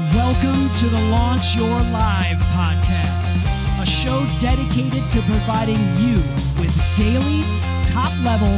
Welcome 0.00 0.70
to 0.78 0.86
the 0.88 1.00
Launch 1.10 1.54
Your 1.54 1.68
Live 1.68 2.38
podcast, 2.54 3.82
a 3.82 3.84
show 3.84 4.26
dedicated 4.38 5.06
to 5.10 5.20
providing 5.20 5.76
you 5.98 6.14
with 6.58 6.74
daily, 6.96 7.42
top 7.84 8.10
level 8.24 8.48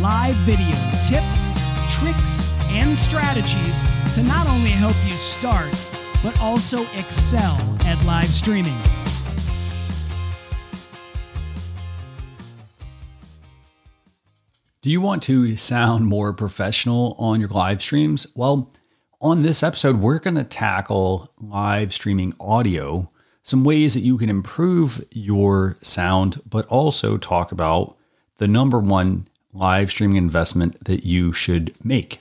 live 0.00 0.36
video 0.46 0.70
tips, 1.04 1.50
tricks, 1.92 2.54
and 2.70 2.96
strategies 2.96 3.82
to 4.14 4.22
not 4.22 4.48
only 4.48 4.70
help 4.70 4.94
you 5.04 5.16
start, 5.16 5.74
but 6.22 6.38
also 6.40 6.86
excel 6.92 7.58
at 7.84 8.02
live 8.04 8.28
streaming. 8.28 8.80
Do 14.82 14.88
you 14.88 15.00
want 15.00 15.24
to 15.24 15.56
sound 15.56 16.06
more 16.06 16.32
professional 16.32 17.16
on 17.18 17.40
your 17.40 17.48
live 17.48 17.82
streams? 17.82 18.28
Well, 18.36 18.72
on 19.22 19.44
this 19.44 19.62
episode, 19.62 20.00
we're 20.00 20.18
going 20.18 20.34
to 20.34 20.42
tackle 20.42 21.32
live 21.40 21.92
streaming 21.92 22.34
audio, 22.40 23.08
some 23.44 23.62
ways 23.62 23.94
that 23.94 24.00
you 24.00 24.18
can 24.18 24.28
improve 24.28 25.04
your 25.12 25.76
sound, 25.80 26.42
but 26.44 26.66
also 26.66 27.16
talk 27.16 27.52
about 27.52 27.96
the 28.38 28.48
number 28.48 28.80
one 28.80 29.28
live 29.52 29.92
streaming 29.92 30.16
investment 30.16 30.84
that 30.86 31.06
you 31.06 31.32
should 31.32 31.72
make. 31.84 32.18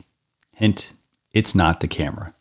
Hint, 0.56 0.94
it's 1.34 1.56
not 1.56 1.80
the 1.80 1.88
camera. 1.88 2.36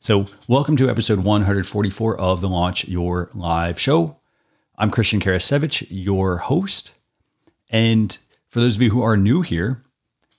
So, 0.00 0.24
welcome 0.48 0.78
to 0.78 0.88
episode 0.88 1.18
144 1.18 2.18
of 2.18 2.40
the 2.40 2.48
Launch 2.48 2.88
Your 2.88 3.28
Live 3.34 3.78
show. 3.78 4.16
I'm 4.78 4.90
Christian 4.90 5.20
Karasevich, 5.20 5.86
your 5.90 6.38
host. 6.38 6.98
And 7.68 8.16
for 8.48 8.60
those 8.60 8.76
of 8.76 8.82
you 8.82 8.90
who 8.90 9.02
are 9.02 9.18
new 9.18 9.42
here, 9.42 9.83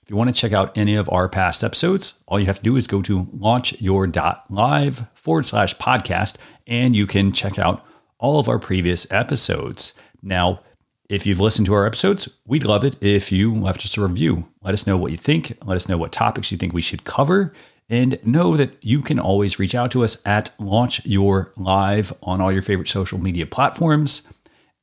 if 0.06 0.10
you 0.10 0.16
want 0.16 0.32
to 0.32 0.40
check 0.40 0.52
out 0.52 0.78
any 0.78 0.94
of 0.94 1.10
our 1.10 1.28
past 1.28 1.64
episodes, 1.64 2.14
all 2.28 2.38
you 2.38 2.46
have 2.46 2.58
to 2.58 2.62
do 2.62 2.76
is 2.76 2.86
go 2.86 3.02
to 3.02 3.24
launchyour.live 3.24 5.08
forward 5.14 5.46
slash 5.46 5.74
podcast, 5.78 6.36
and 6.64 6.94
you 6.94 7.08
can 7.08 7.32
check 7.32 7.58
out 7.58 7.84
all 8.20 8.38
of 8.38 8.48
our 8.48 8.60
previous 8.60 9.10
episodes. 9.10 9.94
Now, 10.22 10.60
if 11.08 11.26
you've 11.26 11.40
listened 11.40 11.66
to 11.66 11.74
our 11.74 11.84
episodes, 11.84 12.28
we'd 12.44 12.62
love 12.62 12.84
it 12.84 12.94
if 13.02 13.32
you 13.32 13.52
left 13.52 13.84
us 13.84 13.98
a 13.98 14.06
review. 14.06 14.46
Let 14.62 14.74
us 14.74 14.86
know 14.86 14.96
what 14.96 15.10
you 15.10 15.18
think. 15.18 15.58
Let 15.64 15.74
us 15.74 15.88
know 15.88 15.98
what 15.98 16.12
topics 16.12 16.52
you 16.52 16.56
think 16.56 16.72
we 16.72 16.82
should 16.82 17.02
cover. 17.02 17.52
And 17.90 18.24
know 18.24 18.56
that 18.56 18.84
you 18.84 19.02
can 19.02 19.18
always 19.18 19.58
reach 19.58 19.74
out 19.74 19.90
to 19.90 20.04
us 20.04 20.22
at 20.24 20.50
Launch 20.60 21.04
Your 21.04 21.52
Live 21.56 22.12
on 22.22 22.40
all 22.40 22.52
your 22.52 22.62
favorite 22.62 22.86
social 22.86 23.18
media 23.18 23.44
platforms 23.44 24.22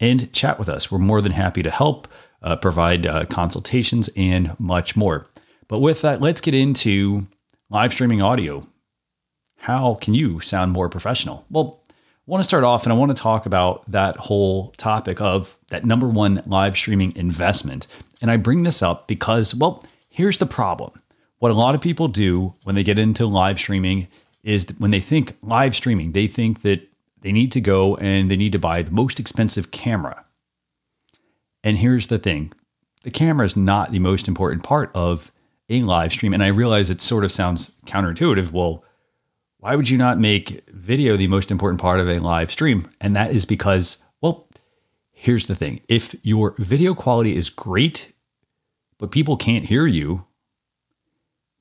and 0.01 0.33
chat 0.33 0.59
with 0.59 0.67
us. 0.67 0.91
We're 0.91 0.99
more 0.99 1.21
than 1.21 1.31
happy 1.31 1.63
to 1.63 1.71
help 1.71 2.09
uh, 2.43 2.55
provide 2.57 3.05
uh, 3.05 3.25
consultations, 3.25 4.09
and 4.15 4.57
much 4.59 4.95
more. 4.95 5.27
But 5.67 5.79
with 5.79 6.01
that, 6.01 6.21
let's 6.21 6.41
get 6.41 6.53
into 6.53 7.27
live 7.69 7.93
streaming 7.93 8.21
audio. 8.21 8.67
How 9.57 9.95
can 9.95 10.13
you 10.13 10.39
sound 10.41 10.71
more 10.71 10.89
professional? 10.89 11.45
Well, 11.49 11.81
I 11.89 12.31
want 12.31 12.41
to 12.41 12.47
start 12.47 12.63
off 12.63 12.83
and 12.83 12.93
I 12.93 12.95
want 12.95 13.15
to 13.15 13.21
talk 13.21 13.45
about 13.45 13.89
that 13.89 14.15
whole 14.15 14.69
topic 14.77 15.19
of 15.19 15.57
that 15.69 15.85
number 15.85 16.07
one 16.07 16.41
live 16.45 16.75
streaming 16.75 17.15
investment. 17.15 17.87
And 18.21 18.29
I 18.29 18.37
bring 18.37 18.63
this 18.63 18.81
up 18.81 19.07
because, 19.07 19.55
well, 19.55 19.83
here's 20.09 20.37
the 20.37 20.45
problem. 20.45 21.01
What 21.39 21.51
a 21.51 21.55
lot 21.55 21.75
of 21.75 21.81
people 21.81 22.07
do 22.07 22.53
when 22.63 22.75
they 22.75 22.83
get 22.83 22.99
into 22.99 23.25
live 23.25 23.59
streaming 23.59 24.07
is 24.43 24.67
when 24.77 24.91
they 24.91 25.01
think 25.01 25.35
live 25.41 25.75
streaming, 25.75 26.11
they 26.11 26.27
think 26.27 26.61
that 26.61 26.87
they 27.21 27.31
need 27.31 27.51
to 27.53 27.61
go 27.61 27.95
and 27.97 28.29
they 28.29 28.37
need 28.37 28.51
to 28.51 28.59
buy 28.59 28.81
the 28.81 28.91
most 28.91 29.19
expensive 29.19 29.71
camera. 29.71 30.23
And 31.63 31.77
here's 31.77 32.07
the 32.07 32.19
thing 32.19 32.53
the 33.03 33.11
camera 33.11 33.45
is 33.45 33.55
not 33.55 33.91
the 33.91 33.99
most 33.99 34.27
important 34.27 34.63
part 34.63 34.91
of 34.93 35.31
a 35.69 35.81
live 35.81 36.11
stream. 36.11 36.33
And 36.33 36.43
I 36.43 36.47
realize 36.47 36.89
it 36.89 37.01
sort 37.01 37.23
of 37.23 37.31
sounds 37.31 37.73
counterintuitive. 37.85 38.51
Well, 38.51 38.83
why 39.57 39.75
would 39.75 39.89
you 39.89 39.97
not 39.97 40.19
make 40.19 40.67
video 40.69 41.15
the 41.15 41.27
most 41.27 41.49
important 41.49 41.81
part 41.81 41.99
of 41.99 42.09
a 42.09 42.19
live 42.19 42.51
stream? 42.51 42.89
And 42.99 43.15
that 43.15 43.31
is 43.31 43.45
because, 43.45 43.97
well, 44.21 44.47
here's 45.11 45.47
the 45.47 45.55
thing 45.55 45.81
if 45.87 46.15
your 46.21 46.55
video 46.57 46.93
quality 46.93 47.35
is 47.35 47.49
great, 47.49 48.13
but 48.97 49.11
people 49.11 49.37
can't 49.37 49.65
hear 49.65 49.87
you, 49.87 50.25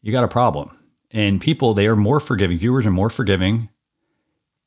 you 0.00 0.10
got 0.10 0.24
a 0.24 0.28
problem. 0.28 0.76
And 1.10 1.40
people, 1.40 1.74
they 1.74 1.86
are 1.86 1.96
more 1.96 2.20
forgiving. 2.20 2.58
Viewers 2.58 2.86
are 2.86 2.90
more 2.90 3.10
forgiving 3.10 3.68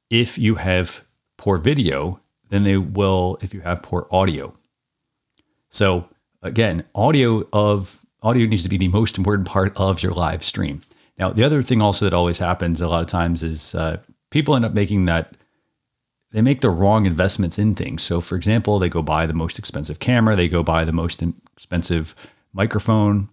if 0.09 0.38
you 0.38 0.56
have 0.56 1.03
poor 1.38 1.57
video 1.57 2.22
than 2.50 2.63
they 2.63 2.78
will 2.78 3.38
if 3.41 3.53
you 3.53 3.62
have 3.62 3.81
poor 3.81 4.07
audio. 4.12 4.56
So 5.75 6.08
again, 6.41 6.86
audio 6.96 7.47
of 7.52 8.06
audio 8.24 8.47
needs 8.47 8.63
to 8.63 8.69
be 8.69 8.78
the 8.78 8.88
most 8.88 9.18
important 9.18 9.46
part 9.46 9.75
of 9.75 10.02
your 10.02 10.13
live 10.13 10.41
stream. 10.41 10.81
Now, 11.19 11.31
the 11.31 11.44
other 11.44 11.62
thing 11.62 11.81
also 11.81 12.06
that 12.06 12.13
always 12.13 12.38
happens 12.38 12.80
a 12.80 12.88
lot 12.88 13.03
of 13.03 13.09
times 13.09 13.44
is 13.44 13.75
uh, 13.75 13.97
people 14.31 14.56
end 14.56 14.63
up 14.63 14.74
making 14.74 15.03
that 15.06 15.36
they 16.31 16.41
make 16.41 16.62
the 16.62 16.69
wrong 16.69 17.06
investments 17.06 17.59
in 17.59 17.75
things. 17.75 18.03
So, 18.03 18.22
for 18.22 18.38
example, 18.38 18.80
they 18.80 18.88
go 18.88 19.02
buy 19.02 19.25
the 19.25 19.34
most 19.34 19.59
expensive 19.59 20.00
camera, 20.00 20.36
they 20.36 20.47
go 20.47 20.63
buy 20.63 20.86
the 20.86 20.94
most 20.94 21.22
expensive 21.22 22.16
microphone, 22.53 23.28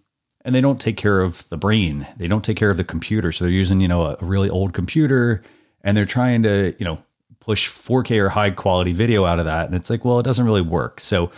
and 0.44 0.52
they 0.52 0.60
don't 0.60 0.80
take 0.80 0.96
care 0.96 1.20
of 1.20 1.48
the 1.48 1.56
brain. 1.56 2.08
They 2.16 2.26
don't 2.26 2.44
take 2.44 2.56
care 2.56 2.70
of 2.70 2.76
the 2.76 2.84
computer. 2.84 3.30
So 3.30 3.44
they're 3.44 3.52
using, 3.52 3.80
you 3.80 3.88
know, 3.88 4.04
a, 4.04 4.16
really 4.20 4.50
old 4.50 4.72
computer, 4.72 5.42
and 5.82 5.96
they're 5.96 6.06
trying 6.06 6.42
to, 6.42 6.74
you 6.78 6.84
know, 6.84 7.02
push 7.38 7.68
4K 7.68 8.18
or 8.18 8.30
high 8.30 8.50
quality 8.50 8.92
video 8.92 9.24
out 9.24 9.38
of 9.38 9.44
that, 9.44 9.66
and 9.66 9.76
it's 9.76 9.90
like, 9.90 10.04
well, 10.04 10.18
it 10.18 10.24
doesn't 10.24 10.44
really 10.44 10.62
work. 10.62 11.00
So 11.00 11.30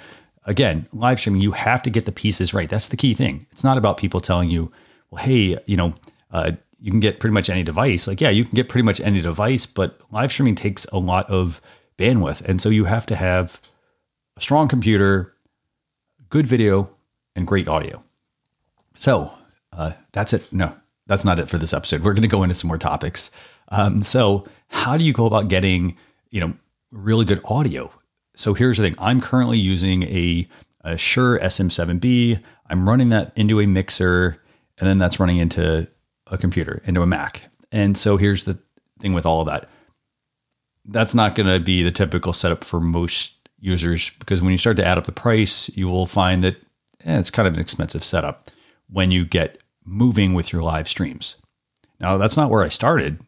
again, 0.44 0.86
live 0.92 1.18
streaming, 1.18 1.42
you 1.42 1.52
have 1.52 1.82
to 1.82 1.90
get 1.90 2.04
the 2.04 2.12
pieces 2.12 2.54
right. 2.54 2.68
That's 2.68 2.88
the 2.88 2.96
key 2.96 3.14
thing. 3.14 3.46
It's 3.50 3.64
not 3.64 3.78
about 3.78 3.98
people 3.98 4.20
telling 4.20 4.50
you, 4.50 4.72
well, 5.10 5.24
hey, 5.24 5.58
you 5.66 5.76
know, 5.76 5.94
uh, 6.30 6.52
you 6.80 6.90
can 6.90 7.00
get 7.00 7.20
pretty 7.20 7.32
much 7.32 7.48
any 7.48 7.62
device. 7.62 8.06
Like, 8.06 8.20
yeah, 8.20 8.30
you 8.30 8.44
can 8.44 8.54
get 8.54 8.68
pretty 8.68 8.84
much 8.84 9.00
any 9.00 9.20
device, 9.20 9.64
but 9.64 10.00
live 10.10 10.30
streaming 10.30 10.54
takes 10.54 10.84
a 10.86 10.98
lot 10.98 11.28
of 11.30 11.60
bandwidth. 11.96 12.42
And 12.42 12.60
so 12.60 12.68
you 12.68 12.84
have 12.84 13.06
to 13.06 13.16
have 13.16 13.60
a 14.36 14.40
strong 14.40 14.68
computer, 14.68 15.34
good 16.28 16.46
video, 16.46 16.90
and 17.34 17.46
great 17.46 17.68
audio. 17.68 18.02
So 18.96 19.32
uh, 19.72 19.92
that's 20.12 20.32
it. 20.32 20.52
No, 20.52 20.74
that's 21.06 21.24
not 21.24 21.38
it 21.38 21.48
for 21.48 21.58
this 21.58 21.72
episode. 21.72 22.02
We're 22.02 22.14
going 22.14 22.22
to 22.22 22.28
go 22.28 22.42
into 22.42 22.54
some 22.54 22.68
more 22.68 22.78
topics. 22.78 23.30
Um, 23.68 24.02
so, 24.02 24.46
how 24.68 24.96
do 24.96 25.04
you 25.04 25.12
go 25.12 25.26
about 25.26 25.48
getting, 25.48 25.96
you 26.30 26.40
know, 26.40 26.54
really 26.90 27.24
good 27.24 27.40
audio? 27.44 27.90
So 28.34 28.54
here's 28.54 28.78
the 28.78 28.84
thing 28.84 28.96
I'm 28.98 29.20
currently 29.20 29.58
using 29.58 30.04
a, 30.04 30.48
a 30.82 30.96
Shure 30.96 31.38
SM7B. 31.38 32.40
I'm 32.68 32.88
running 32.88 33.10
that 33.10 33.32
into 33.36 33.60
a 33.60 33.66
mixer, 33.66 34.42
and 34.78 34.88
then 34.88 34.98
that's 34.98 35.20
running 35.20 35.38
into 35.38 35.86
a 36.26 36.38
computer, 36.38 36.82
into 36.84 37.02
a 37.02 37.06
Mac. 37.06 37.44
And 37.70 37.96
so 37.96 38.16
here's 38.16 38.44
the 38.44 38.58
thing 39.00 39.12
with 39.12 39.26
all 39.26 39.40
of 39.40 39.46
that 39.46 39.68
that's 40.86 41.14
not 41.14 41.34
going 41.34 41.46
to 41.46 41.60
be 41.60 41.82
the 41.82 41.90
typical 41.90 42.32
setup 42.32 42.64
for 42.64 42.80
most 42.80 43.48
users 43.58 44.10
because 44.18 44.42
when 44.42 44.52
you 44.52 44.58
start 44.58 44.76
to 44.76 44.86
add 44.86 44.98
up 44.98 45.06
the 45.06 45.12
price, 45.12 45.70
you 45.74 45.88
will 45.88 46.06
find 46.06 46.44
that 46.44 46.56
eh, 47.04 47.18
it's 47.18 47.30
kind 47.30 47.48
of 47.48 47.54
an 47.54 47.60
expensive 47.60 48.04
setup 48.04 48.50
when 48.88 49.10
you 49.10 49.24
get 49.24 49.62
moving 49.84 50.34
with 50.34 50.52
your 50.52 50.62
live 50.62 50.88
streams. 50.88 51.36
Now, 52.00 52.18
that's 52.18 52.36
not 52.36 52.50
where 52.50 52.62
I 52.62 52.68
started. 52.68 53.22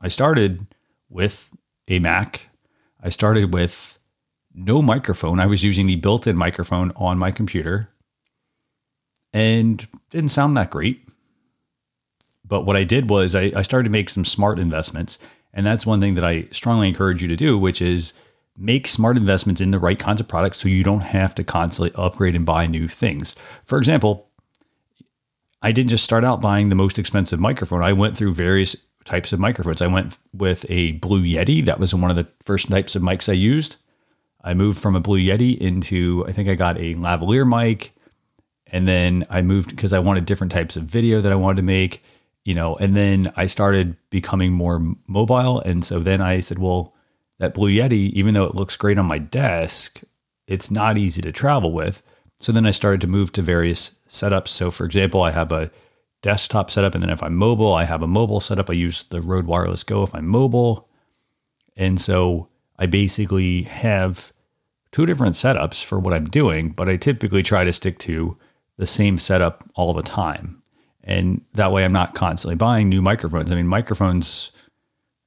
I 0.00 0.08
started 0.08 0.66
with 1.08 1.50
a 1.88 1.98
Mac. 1.98 2.48
I 3.00 3.10
started 3.10 3.54
with 3.54 3.95
no 4.56 4.80
microphone. 4.80 5.38
I 5.38 5.46
was 5.46 5.62
using 5.62 5.86
the 5.86 5.96
built 5.96 6.26
in 6.26 6.34
microphone 6.34 6.92
on 6.96 7.18
my 7.18 7.30
computer 7.30 7.90
and 9.32 9.86
didn't 10.10 10.30
sound 10.30 10.56
that 10.56 10.70
great. 10.70 11.06
But 12.44 12.62
what 12.62 12.76
I 12.76 12.84
did 12.84 13.10
was 13.10 13.34
I, 13.34 13.52
I, 13.54 13.62
started 13.62 13.84
to 13.84 13.90
make 13.90 14.08
some 14.08 14.24
smart 14.24 14.58
investments. 14.58 15.18
And 15.52 15.66
that's 15.66 15.84
one 15.84 16.00
thing 16.00 16.14
that 16.14 16.24
I 16.24 16.46
strongly 16.52 16.88
encourage 16.88 17.20
you 17.20 17.28
to 17.28 17.36
do, 17.36 17.58
which 17.58 17.82
is 17.82 18.14
make 18.56 18.86
smart 18.86 19.16
investments 19.16 19.60
in 19.60 19.72
the 19.72 19.78
right 19.78 19.98
kinds 19.98 20.20
of 20.20 20.28
products 20.28 20.58
so 20.58 20.68
you 20.68 20.82
don't 20.82 21.00
have 21.00 21.34
to 21.34 21.44
constantly 21.44 21.92
upgrade 21.96 22.34
and 22.34 22.46
buy 22.46 22.66
new 22.66 22.88
things. 22.88 23.34
For 23.66 23.76
example, 23.78 24.28
I 25.60 25.72
didn't 25.72 25.90
just 25.90 26.04
start 26.04 26.24
out 26.24 26.40
buying 26.40 26.68
the 26.68 26.74
most 26.74 26.98
expensive 26.98 27.40
microphone. 27.40 27.82
I 27.82 27.92
went 27.92 28.16
through 28.16 28.34
various 28.34 28.76
types 29.04 29.32
of 29.32 29.40
microphones. 29.40 29.82
I 29.82 29.86
went 29.86 30.16
with 30.32 30.64
a 30.68 30.92
Blue 30.92 31.22
Yeti. 31.22 31.64
That 31.64 31.80
was 31.80 31.94
one 31.94 32.10
of 32.10 32.16
the 32.16 32.28
first 32.44 32.68
types 32.68 32.94
of 32.94 33.02
mics 33.02 33.28
I 33.28 33.32
used. 33.34 33.76
I 34.46 34.54
moved 34.54 34.78
from 34.78 34.94
a 34.94 35.00
Blue 35.00 35.18
Yeti 35.18 35.58
into, 35.58 36.24
I 36.26 36.32
think 36.32 36.48
I 36.48 36.54
got 36.54 36.78
a 36.78 36.94
lavalier 36.94 37.46
mic. 37.46 37.92
And 38.68 38.88
then 38.88 39.26
I 39.28 39.42
moved 39.42 39.70
because 39.70 39.92
I 39.92 39.98
wanted 39.98 40.24
different 40.24 40.52
types 40.52 40.76
of 40.76 40.84
video 40.84 41.20
that 41.20 41.32
I 41.32 41.36
wanted 41.36 41.56
to 41.56 41.62
make, 41.62 42.02
you 42.44 42.54
know, 42.54 42.76
and 42.76 42.96
then 42.96 43.32
I 43.36 43.46
started 43.46 43.96
becoming 44.10 44.52
more 44.52 44.82
mobile. 45.06 45.60
And 45.60 45.84
so 45.84 46.00
then 46.00 46.20
I 46.20 46.40
said, 46.40 46.58
well, 46.58 46.94
that 47.38 47.54
Blue 47.54 47.70
Yeti, 47.70 48.10
even 48.12 48.34
though 48.34 48.44
it 48.44 48.54
looks 48.54 48.76
great 48.76 48.98
on 48.98 49.06
my 49.06 49.18
desk, 49.18 50.00
it's 50.46 50.70
not 50.70 50.96
easy 50.96 51.22
to 51.22 51.32
travel 51.32 51.72
with. 51.72 52.02
So 52.38 52.52
then 52.52 52.66
I 52.66 52.70
started 52.70 53.00
to 53.02 53.06
move 53.06 53.32
to 53.32 53.42
various 53.42 53.98
setups. 54.08 54.48
So, 54.48 54.70
for 54.70 54.84
example, 54.84 55.22
I 55.22 55.30
have 55.32 55.52
a 55.52 55.70
desktop 56.22 56.70
setup, 56.70 56.94
and 56.94 57.02
then 57.02 57.10
if 57.10 57.22
I'm 57.22 57.36
mobile, 57.36 57.74
I 57.74 57.84
have 57.84 58.02
a 58.02 58.06
mobile 58.06 58.40
setup. 58.40 58.70
I 58.70 58.74
use 58.74 59.04
the 59.04 59.20
Rode 59.20 59.46
Wireless 59.46 59.84
Go 59.84 60.02
if 60.02 60.14
I'm 60.14 60.26
mobile. 60.26 60.88
And 61.76 62.00
so 62.00 62.48
I 62.78 62.86
basically 62.86 63.62
have 63.62 64.32
two 64.96 65.04
different 65.04 65.34
setups 65.34 65.84
for 65.84 65.98
what 65.98 66.14
I'm 66.14 66.24
doing, 66.24 66.70
but 66.70 66.88
I 66.88 66.96
typically 66.96 67.42
try 67.42 67.64
to 67.64 67.72
stick 67.74 67.98
to 67.98 68.34
the 68.78 68.86
same 68.86 69.18
setup 69.18 69.62
all 69.74 69.92
the 69.92 70.00
time. 70.00 70.62
And 71.04 71.44
that 71.52 71.70
way 71.70 71.84
I'm 71.84 71.92
not 71.92 72.14
constantly 72.14 72.56
buying 72.56 72.88
new 72.88 73.02
microphones. 73.02 73.52
I 73.52 73.56
mean, 73.56 73.66
microphones, 73.66 74.52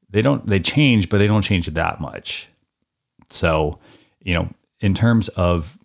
they 0.10 0.24
don't 0.24 0.48
they 0.48 0.60
change, 0.60 1.08
but 1.08 1.20
they 1.20 1.28
don't 1.28 1.44
change 1.44 1.68
that 1.68 2.02
much. 2.02 2.50
So, 3.30 3.78
you 4.24 4.34
know, 4.34 4.50
in 4.80 4.96
terms 4.96 5.28
of 5.30 5.78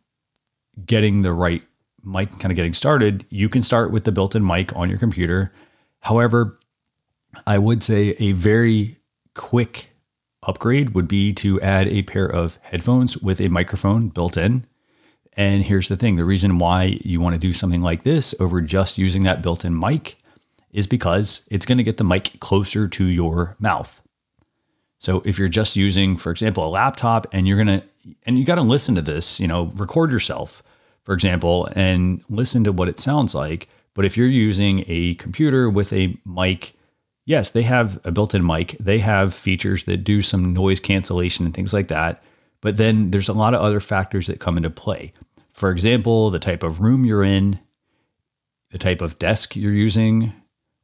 getting 0.86 1.20
the 1.20 1.34
right 1.34 1.62
mic 2.02 2.31
kind 2.38 2.50
of 2.50 2.56
getting 2.56 2.72
started, 2.72 3.26
you 3.28 3.50
can 3.50 3.62
start 3.62 3.92
with 3.92 4.04
the 4.04 4.12
built-in 4.12 4.46
mic 4.46 4.75
on 4.75 4.88
your 4.88 4.98
computer. 4.98 5.52
However, 6.00 6.58
I 7.46 7.58
would 7.58 7.82
say 7.82 8.16
a 8.19 8.32
very 8.32 8.96
quick 9.34 9.90
upgrade 10.46 10.94
would 10.94 11.08
be 11.08 11.32
to 11.35 11.61
add 11.61 11.88
a 11.88 12.02
pair 12.02 12.26
of 12.26 12.58
headphones 12.62 13.19
with 13.19 13.41
a 13.41 13.49
microphone 13.49 14.08
built 14.08 14.37
in. 14.37 14.67
And 15.37 15.64
here's 15.64 15.88
the 15.88 15.96
thing 15.96 16.17
the 16.17 16.25
reason 16.25 16.58
why 16.58 16.99
you 17.02 17.20
want 17.20 17.35
to 17.35 17.38
do 17.38 17.52
something 17.52 17.82
like 17.82 18.05
this 18.05 18.35
over 18.38 18.61
just 18.61 18.99
using 18.99 19.25
that 19.25 19.43
built 19.43 19.64
in 19.64 19.79
mic 19.79 20.17
is 20.73 20.87
because 20.87 21.46
it's 21.50 21.67
going 21.67 21.79
to 21.79 21.85
get 21.85 21.96
the 21.96 22.05
mic 22.05 22.38
closer 22.41 22.88
to 22.88 23.05
your 23.05 23.56
mouth. 23.58 24.00
So 24.99 25.23
if 25.25 25.38
you're 25.38 25.49
just 25.49 25.76
using, 25.76 26.17
for 26.17 26.31
example, 26.31 26.67
a 26.67 26.69
laptop 26.69 27.26
and 27.32 27.46
you're 27.46 27.62
going 27.62 27.81
to, 27.81 27.87
and 28.25 28.38
you 28.38 28.44
got 28.44 28.56
to 28.56 28.62
listen 28.62 28.94
to 28.94 29.02
this, 29.02 29.38
you 29.38 29.46
know, 29.46 29.67
record 29.75 30.11
yourself, 30.11 30.62
for 31.02 31.14
example, 31.14 31.69
and 31.76 32.23
listen 32.29 32.64
to 32.64 32.73
what 32.73 32.88
it 32.88 32.99
sounds 32.99 33.35
like. 33.35 33.69
But 33.94 34.05
if 34.05 34.17
you're 34.17 34.26
using 34.26 34.85
a 34.88 35.14
computer 35.14 35.70
with 35.70 35.93
a 35.93 36.19
mic 36.25 36.73
yes, 37.26 37.50
they 37.50 37.62
have 37.62 38.00
a 38.05 38.12
built 38.12 38.35
in 38.35 38.44
mic. 38.44 38.76
They 38.79 38.99
have 39.00 39.35
features 39.35 39.85
that 39.85 39.99
do 39.99 40.23
some 40.23 40.53
noise 40.53 40.81
cancellation 40.81 41.44
and 41.44 41.55
things 41.55 41.73
like 41.73 41.88
that. 41.88 42.23
But 42.61 42.76
then 42.76 43.11
there's 43.11 43.29
a 43.29 43.35
lot 43.35 43.55
of 43.55 43.61
other 43.61 43.81
factors 43.81 44.26
that 44.26 44.41
come 44.41 44.56
into 44.56 44.71
play. 44.71 45.12
For 45.53 45.71
example, 45.71 46.31
the 46.31 46.38
type 46.38 46.62
of 46.62 46.81
room 46.81 47.05
you're 47.05 47.23
in, 47.23 47.61
the 48.71 48.79
type 48.79 49.00
of 49.00 49.19
desk 49.19 49.55
you're 49.55 49.73
using, 49.73 50.32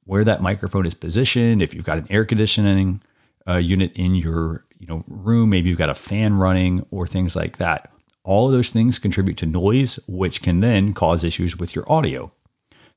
where 0.05 0.25
that 0.25 0.43
microphone 0.43 0.87
is 0.87 0.95
positioned, 0.95 1.63
if 1.63 1.75
you've 1.75 1.85
got 1.85 1.99
an 1.99 2.07
air 2.11 2.25
conditioning 2.25 3.03
uh, 3.49 3.57
unit 3.57 3.93
in 3.97 4.15
your 4.15 4.65
you 4.79 4.87
know 4.87 5.05
room, 5.09 5.51
maybe 5.51 5.69
you've 5.69 5.79
got 5.79 5.91
a 5.91 5.95
fan 5.95 6.35
running 6.35 6.87
or 6.91 7.07
things 7.07 7.35
like 7.35 7.57
that. 7.57 7.93
All 8.23 8.47
of 8.47 8.53
those 8.53 8.71
things 8.71 8.99
contribute 8.99 9.39
to 9.39 9.47
noise, 9.47 9.99
which 10.07 10.43
can 10.43 10.61
then 10.61 10.93
cause 10.93 11.25
issues 11.25 11.57
with 11.57 11.75
your 11.75 11.91
audio. 11.91 12.33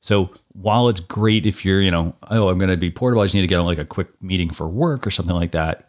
So 0.04 0.32
while 0.52 0.90
it's 0.90 1.00
great 1.00 1.46
if 1.46 1.64
you're, 1.64 1.80
you 1.80 1.90
know, 1.90 2.14
oh, 2.30 2.50
I'm 2.50 2.58
going 2.58 2.70
to 2.70 2.76
be 2.76 2.92
portable, 2.92 3.22
I 3.22 3.26
just 3.26 3.36
need 3.36 3.42
to 3.42 3.48
get 3.48 3.58
on 3.58 3.66
like 3.66 3.78
a 3.78 3.86
quick 3.86 4.10
meeting 4.22 4.50
for 4.50 4.68
work 4.68 5.08
or 5.08 5.12
something 5.12 5.34
like 5.34 5.54
that. 5.54 5.88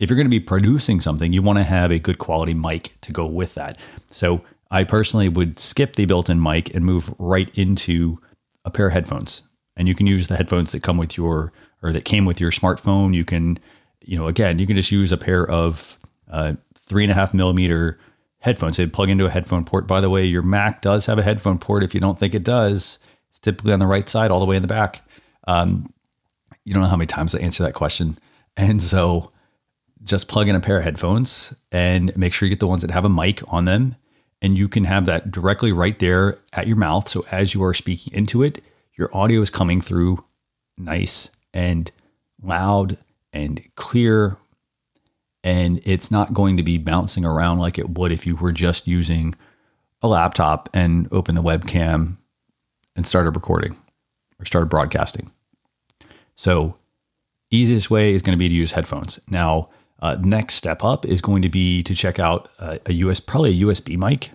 If 0.00 0.10
you're 0.10 0.16
going 0.16 0.26
to 0.26 0.30
be 0.30 0.40
producing 0.40 1.00
something, 1.00 1.32
you 1.32 1.42
want 1.42 1.60
to 1.60 1.62
have 1.62 1.92
a 1.92 2.00
good 2.00 2.18
quality 2.18 2.54
mic 2.54 2.94
to 3.02 3.12
go 3.12 3.24
with 3.24 3.54
that. 3.54 3.78
So 4.08 4.42
I 4.72 4.82
personally 4.82 5.28
would 5.28 5.60
skip 5.60 5.94
the 5.94 6.06
built 6.06 6.28
in 6.28 6.42
mic 6.42 6.74
and 6.74 6.84
move 6.84 7.14
right 7.20 7.56
into 7.56 8.18
a 8.64 8.70
pair 8.70 8.88
of 8.88 8.94
headphones. 8.94 9.42
And 9.76 9.86
you 9.86 9.94
can 9.94 10.08
use 10.08 10.26
the 10.26 10.36
headphones 10.36 10.72
that 10.72 10.82
come 10.82 10.96
with 10.96 11.16
your, 11.16 11.52
or 11.84 11.92
that 11.92 12.04
came 12.04 12.24
with 12.24 12.40
your 12.40 12.50
smartphone. 12.50 13.14
You 13.14 13.24
can, 13.24 13.60
you 14.04 14.18
know, 14.18 14.26
again, 14.26 14.58
you 14.58 14.66
can 14.66 14.74
just 14.74 14.90
use 14.90 15.12
a 15.12 15.16
pair 15.16 15.48
of 15.48 15.98
uh, 16.28 16.54
three 16.74 17.04
and 17.04 17.12
a 17.12 17.14
half 17.14 17.32
millimeter 17.32 18.00
headphones. 18.40 18.76
They 18.76 18.86
plug 18.86 19.08
into 19.08 19.26
a 19.26 19.30
headphone 19.30 19.64
port. 19.64 19.86
By 19.86 20.00
the 20.00 20.10
way, 20.10 20.24
your 20.24 20.42
Mac 20.42 20.82
does 20.82 21.06
have 21.06 21.20
a 21.20 21.22
headphone 21.22 21.58
port. 21.58 21.84
If 21.84 21.94
you 21.94 22.00
don't 22.00 22.18
think 22.18 22.34
it 22.34 22.42
does, 22.42 22.98
typically 23.40 23.72
on 23.72 23.78
the 23.78 23.86
right 23.86 24.08
side, 24.08 24.30
all 24.30 24.40
the 24.40 24.46
way 24.46 24.56
in 24.56 24.62
the 24.62 24.68
back. 24.68 25.02
Um, 25.46 25.92
you 26.64 26.72
don't 26.72 26.82
know 26.82 26.88
how 26.88 26.96
many 26.96 27.06
times 27.06 27.34
I 27.34 27.40
answer 27.40 27.62
that 27.62 27.74
question. 27.74 28.18
And 28.54 28.82
so 28.82 29.32
just 30.04 30.28
plug 30.28 30.46
in 30.46 30.54
a 30.54 30.60
pair 30.60 30.76
of 30.76 30.84
headphones 30.84 31.54
and 31.70 32.14
make 32.18 32.34
sure 32.34 32.46
you 32.46 32.50
get 32.50 32.60
the 32.60 32.66
ones 32.66 32.82
that 32.82 32.90
have 32.90 33.06
a 33.06 33.08
mic 33.08 33.40
on 33.50 33.64
them. 33.64 33.96
And 34.42 34.58
you 34.58 34.68
can 34.68 34.84
have 34.84 35.06
that 35.06 35.30
directly 35.30 35.72
right 35.72 35.98
there 35.98 36.36
at 36.52 36.66
your 36.66 36.76
mouth. 36.76 37.08
So 37.08 37.24
as 37.30 37.54
you 37.54 37.64
are 37.64 37.72
speaking 37.72 38.12
into 38.12 38.42
it, 38.42 38.62
your 38.98 39.08
audio 39.16 39.40
is 39.40 39.48
coming 39.48 39.80
through 39.80 40.22
nice 40.76 41.30
and 41.54 41.90
loud 42.42 42.98
and 43.32 43.62
clear. 43.76 44.36
And 45.42 45.80
it's 45.84 46.10
not 46.10 46.34
going 46.34 46.58
to 46.58 46.62
be 46.62 46.76
bouncing 46.76 47.24
around 47.24 47.58
like 47.58 47.78
it 47.78 47.88
would 47.88 48.12
if 48.12 48.26
you 48.26 48.36
were 48.36 48.52
just 48.52 48.86
using 48.86 49.34
a 50.02 50.08
laptop 50.08 50.68
and 50.74 51.08
open 51.10 51.36
the 51.36 51.42
webcam 51.42 52.18
and 52.96 53.06
started 53.06 53.30
recording 53.30 53.76
or 54.38 54.44
started 54.44 54.66
broadcasting. 54.66 55.30
So, 56.36 56.76
easiest 57.50 57.90
way 57.90 58.14
is 58.14 58.22
going 58.22 58.36
to 58.36 58.38
be 58.38 58.48
to 58.48 58.54
use 58.54 58.72
headphones. 58.72 59.20
Now, 59.28 59.68
uh, 60.00 60.16
next 60.20 60.54
step 60.54 60.82
up 60.82 61.06
is 61.06 61.20
going 61.20 61.42
to 61.42 61.48
be 61.48 61.82
to 61.84 61.94
check 61.94 62.18
out 62.18 62.48
a, 62.58 62.80
a 62.86 62.92
US, 62.94 63.20
probably 63.20 63.50
a 63.50 63.64
USB 63.66 63.96
mic. 63.96 64.30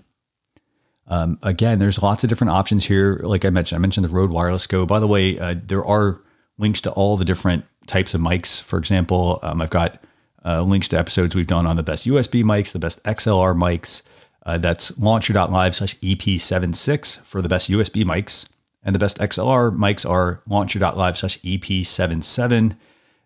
Um, 1.08 1.40
again, 1.42 1.80
there's 1.80 2.02
lots 2.02 2.24
of 2.24 2.30
different 2.30 2.52
options 2.52 2.86
here. 2.86 3.20
Like 3.24 3.46
I 3.46 3.50
mentioned, 3.50 3.78
I 3.78 3.82
mentioned 3.82 4.06
the 4.06 4.10
Rode 4.10 4.30
Wireless 4.30 4.68
Go. 4.68 4.86
By 4.86 5.00
the 5.00 5.08
way, 5.08 5.40
uh, 5.40 5.56
there 5.62 5.86
are 5.86 6.22
links 6.58 6.82
to 6.82 6.92
all 6.92 7.18
the 7.18 7.26
different 7.26 7.66
types 7.86 8.14
of 8.14 8.22
mics. 8.22 8.62
For 8.62 8.78
example, 8.78 9.40
um, 9.42 9.62
I've 9.62 9.70
got 9.70 10.04
uh, 10.46 10.62
links 10.62 10.88
to 10.90 10.98
episodes 11.00 11.36
we've 11.36 11.48
done 11.48 11.66
on 11.66 11.76
the 11.76 11.84
best 11.84 12.06
USB 12.06 12.44
mics, 12.44 12.72
the 12.72 12.80
best 12.80 13.04
XLR 13.04 13.58
mics, 13.58 14.04
uh, 14.48 14.58
that's 14.58 14.92
launchyour.live 14.92 15.76
slash 15.76 15.96
EP76 15.98 17.20
for 17.24 17.42
the 17.42 17.50
best 17.50 17.70
USB 17.70 18.06
mics. 18.06 18.48
And 18.82 18.96
the 18.96 19.00
best 19.00 19.20
XLR 19.20 19.76
mics 19.76 20.10
are 20.10 20.42
launchyour.live 20.50 21.18
slash 21.18 21.38
EP77. 21.42 22.78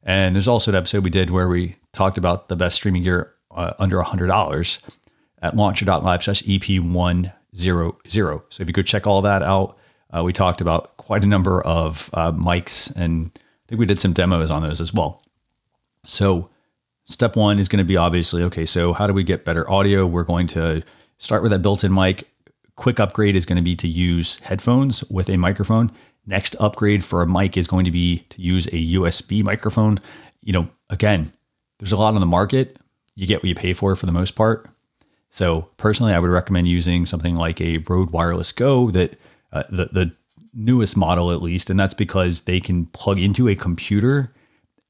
And 0.02 0.36
there's 0.36 0.48
also 0.48 0.72
an 0.72 0.76
episode 0.76 1.04
we 1.04 1.12
did 1.12 1.30
where 1.30 1.48
we 1.48 1.76
talked 1.94 2.18
about 2.18 2.50
the 2.50 2.56
best 2.56 2.76
streaming 2.76 3.04
gear 3.04 3.34
uh, 3.52 3.74
under 3.78 3.98
$100 4.02 4.82
at 5.44 5.56
launchyour.live 5.56 6.24
slash 6.24 6.42
EP100. 6.42 7.34
So 8.50 8.64
if 8.64 8.68
you 8.68 8.74
could 8.74 8.88
check 8.88 9.06
all 9.06 9.22
that 9.22 9.44
out, 9.44 9.78
uh, 10.10 10.24
we 10.24 10.34
talked 10.34 10.60
about 10.60 10.98
quite 10.98 11.24
a 11.24 11.28
number 11.28 11.62
of 11.62 12.10
uh, 12.14 12.32
mics 12.32 12.92
and 12.96 13.30
I 13.36 13.40
think 13.68 13.80
we 13.80 13.86
did 13.86 14.00
some 14.00 14.14
demos 14.14 14.50
on 14.50 14.64
those 14.64 14.82
as 14.82 14.92
well. 14.92 15.22
So 16.04 16.50
step 17.06 17.36
one 17.36 17.60
is 17.60 17.68
going 17.68 17.78
to 17.78 17.86
be 17.86 17.96
obviously 17.96 18.42
okay, 18.44 18.66
so 18.66 18.92
how 18.94 19.06
do 19.06 19.14
we 19.14 19.24
get 19.24 19.46
better 19.46 19.70
audio? 19.70 20.08
We're 20.08 20.24
going 20.24 20.48
to 20.48 20.82
Start 21.22 21.44
with 21.44 21.52
that 21.52 21.60
built-in 21.60 21.94
mic. 21.94 22.28
Quick 22.78 23.00
upgrade 23.00 23.36
is 23.36 23.46
going 23.46 23.58
to 23.58 23.62
be 23.62 23.76
to 23.76 23.88
use 23.88 24.40
headphones 24.40 25.04
with 25.04 25.30
a 25.30 25.38
microphone. 25.38 25.92
Next 26.26 26.56
upgrade 26.60 27.04
for 27.04 27.22
a 27.22 27.28
mic 27.28 27.56
is 27.58 27.68
going 27.68 27.86
to 27.86 27.92
be 27.92 28.26
to 28.32 28.42
use 28.42 28.66
a 28.70 28.96
USB 28.96 29.44
microphone. 29.44 30.00
You 30.42 30.54
know, 30.54 30.70
again, 30.90 31.32
there's 31.78 31.92
a 31.92 31.98
lot 31.98 32.16
on 32.16 32.22
the 32.22 32.26
market. 32.26 32.78
You 33.14 33.28
get 33.28 33.44
what 33.44 33.50
you 33.50 33.54
pay 33.54 33.74
for 33.74 33.96
for 33.96 34.08
the 34.08 34.12
most 34.12 34.32
part. 34.32 34.68
So 35.30 35.70
personally, 35.78 36.12
I 36.12 36.18
would 36.18 36.32
recommend 36.32 36.68
using 36.68 37.06
something 37.06 37.36
like 37.36 37.62
a 37.62 37.78
Rode 37.88 38.10
Wireless 38.10 38.52
Go 38.52 38.90
that 38.90 39.20
uh, 39.54 39.64
the 39.70 39.86
the 39.92 40.16
newest 40.56 40.98
model 40.98 41.32
at 41.32 41.44
least, 41.44 41.70
and 41.70 41.80
that's 41.80 41.94
because 41.94 42.42
they 42.42 42.60
can 42.60 42.88
plug 42.88 43.20
into 43.20 43.48
a 43.48 43.54
computer 43.54 44.34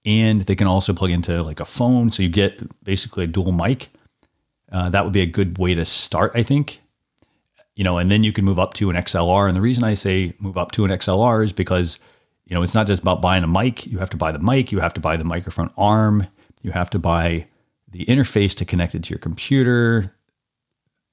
and 0.06 0.44
they 0.44 0.56
can 0.56 0.68
also 0.68 0.94
plug 0.94 1.11
into 1.11 1.44
like 1.44 1.59
a 1.59 1.66
phone. 1.66 2.09
So 2.09 2.23
you 2.23 2.30
get 2.30 2.85
basically 2.85 3.26
a 3.26 3.28
dual 3.28 3.52
mic. 3.52 3.90
Uh, 4.71 4.90
that 4.90 5.04
would 5.04 5.13
be 5.13 5.21
a 5.21 5.25
good 5.25 5.57
way 5.57 5.73
to 5.73 5.85
start, 5.85 6.31
I 6.33 6.44
think. 6.44 6.81
You 7.75 7.83
know, 7.83 7.97
and 7.97 8.11
then 8.11 8.23
you 8.23 8.31
can 8.31 8.45
move 8.45 8.59
up 8.59 8.73
to 8.75 8.90
an 8.90 8.95
XLR. 8.95 9.47
And 9.47 9.56
the 9.56 9.61
reason 9.61 9.83
I 9.83 9.94
say 9.94 10.33
move 10.40 10.57
up 10.57 10.71
to 10.73 10.85
an 10.85 10.92
XLR 10.92 11.44
is 11.44 11.54
because, 11.54 11.99
you 12.45 12.56
know, 12.56 12.63
it's 12.63 12.75
not 12.75 12.87
just 12.87 13.01
about 13.01 13.21
buying 13.21 13.44
a 13.44 13.47
mic. 13.47 13.87
You 13.87 13.99
have 13.99 14.09
to 14.11 14.18
buy 14.18 14.31
the 14.31 14.40
mic, 14.40 14.71
you 14.71 14.80
have 14.80 14.94
to 14.94 15.01
buy 15.01 15.18
the 15.18 15.23
microphone 15.23 15.71
arm, 15.78 16.28
you 16.61 16.71
have 16.71 16.90
to 16.92 16.99
buy 16.99 17.47
the 17.90 18.06
interface 18.06 18.56
to 18.56 18.66
connect 18.66 18.95
it 18.95 19.04
to 19.04 19.09
your 19.09 19.19
computer. 19.19 20.13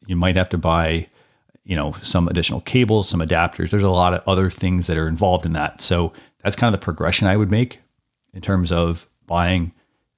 You 0.06 0.16
might 0.16 0.36
have 0.36 0.48
to 0.50 0.58
buy, 0.58 1.08
you 1.64 1.76
know, 1.76 1.94
some 2.02 2.28
additional 2.28 2.60
cables, 2.60 3.08
some 3.08 3.20
adapters. 3.20 3.70
There's 3.70 3.82
a 3.82 3.90
lot 3.90 4.14
of 4.14 4.22
other 4.26 4.50
things 4.50 4.86
that 4.86 4.96
are 4.96 5.08
involved 5.08 5.44
in 5.44 5.52
that. 5.54 5.80
So 5.80 6.12
that's 6.42 6.56
kind 6.56 6.72
of 6.72 6.80
the 6.80 6.84
progression 6.84 7.26
I 7.26 7.36
would 7.36 7.50
make 7.50 7.80
in 8.32 8.40
terms 8.40 8.70
of 8.72 9.08
buying 9.26 9.72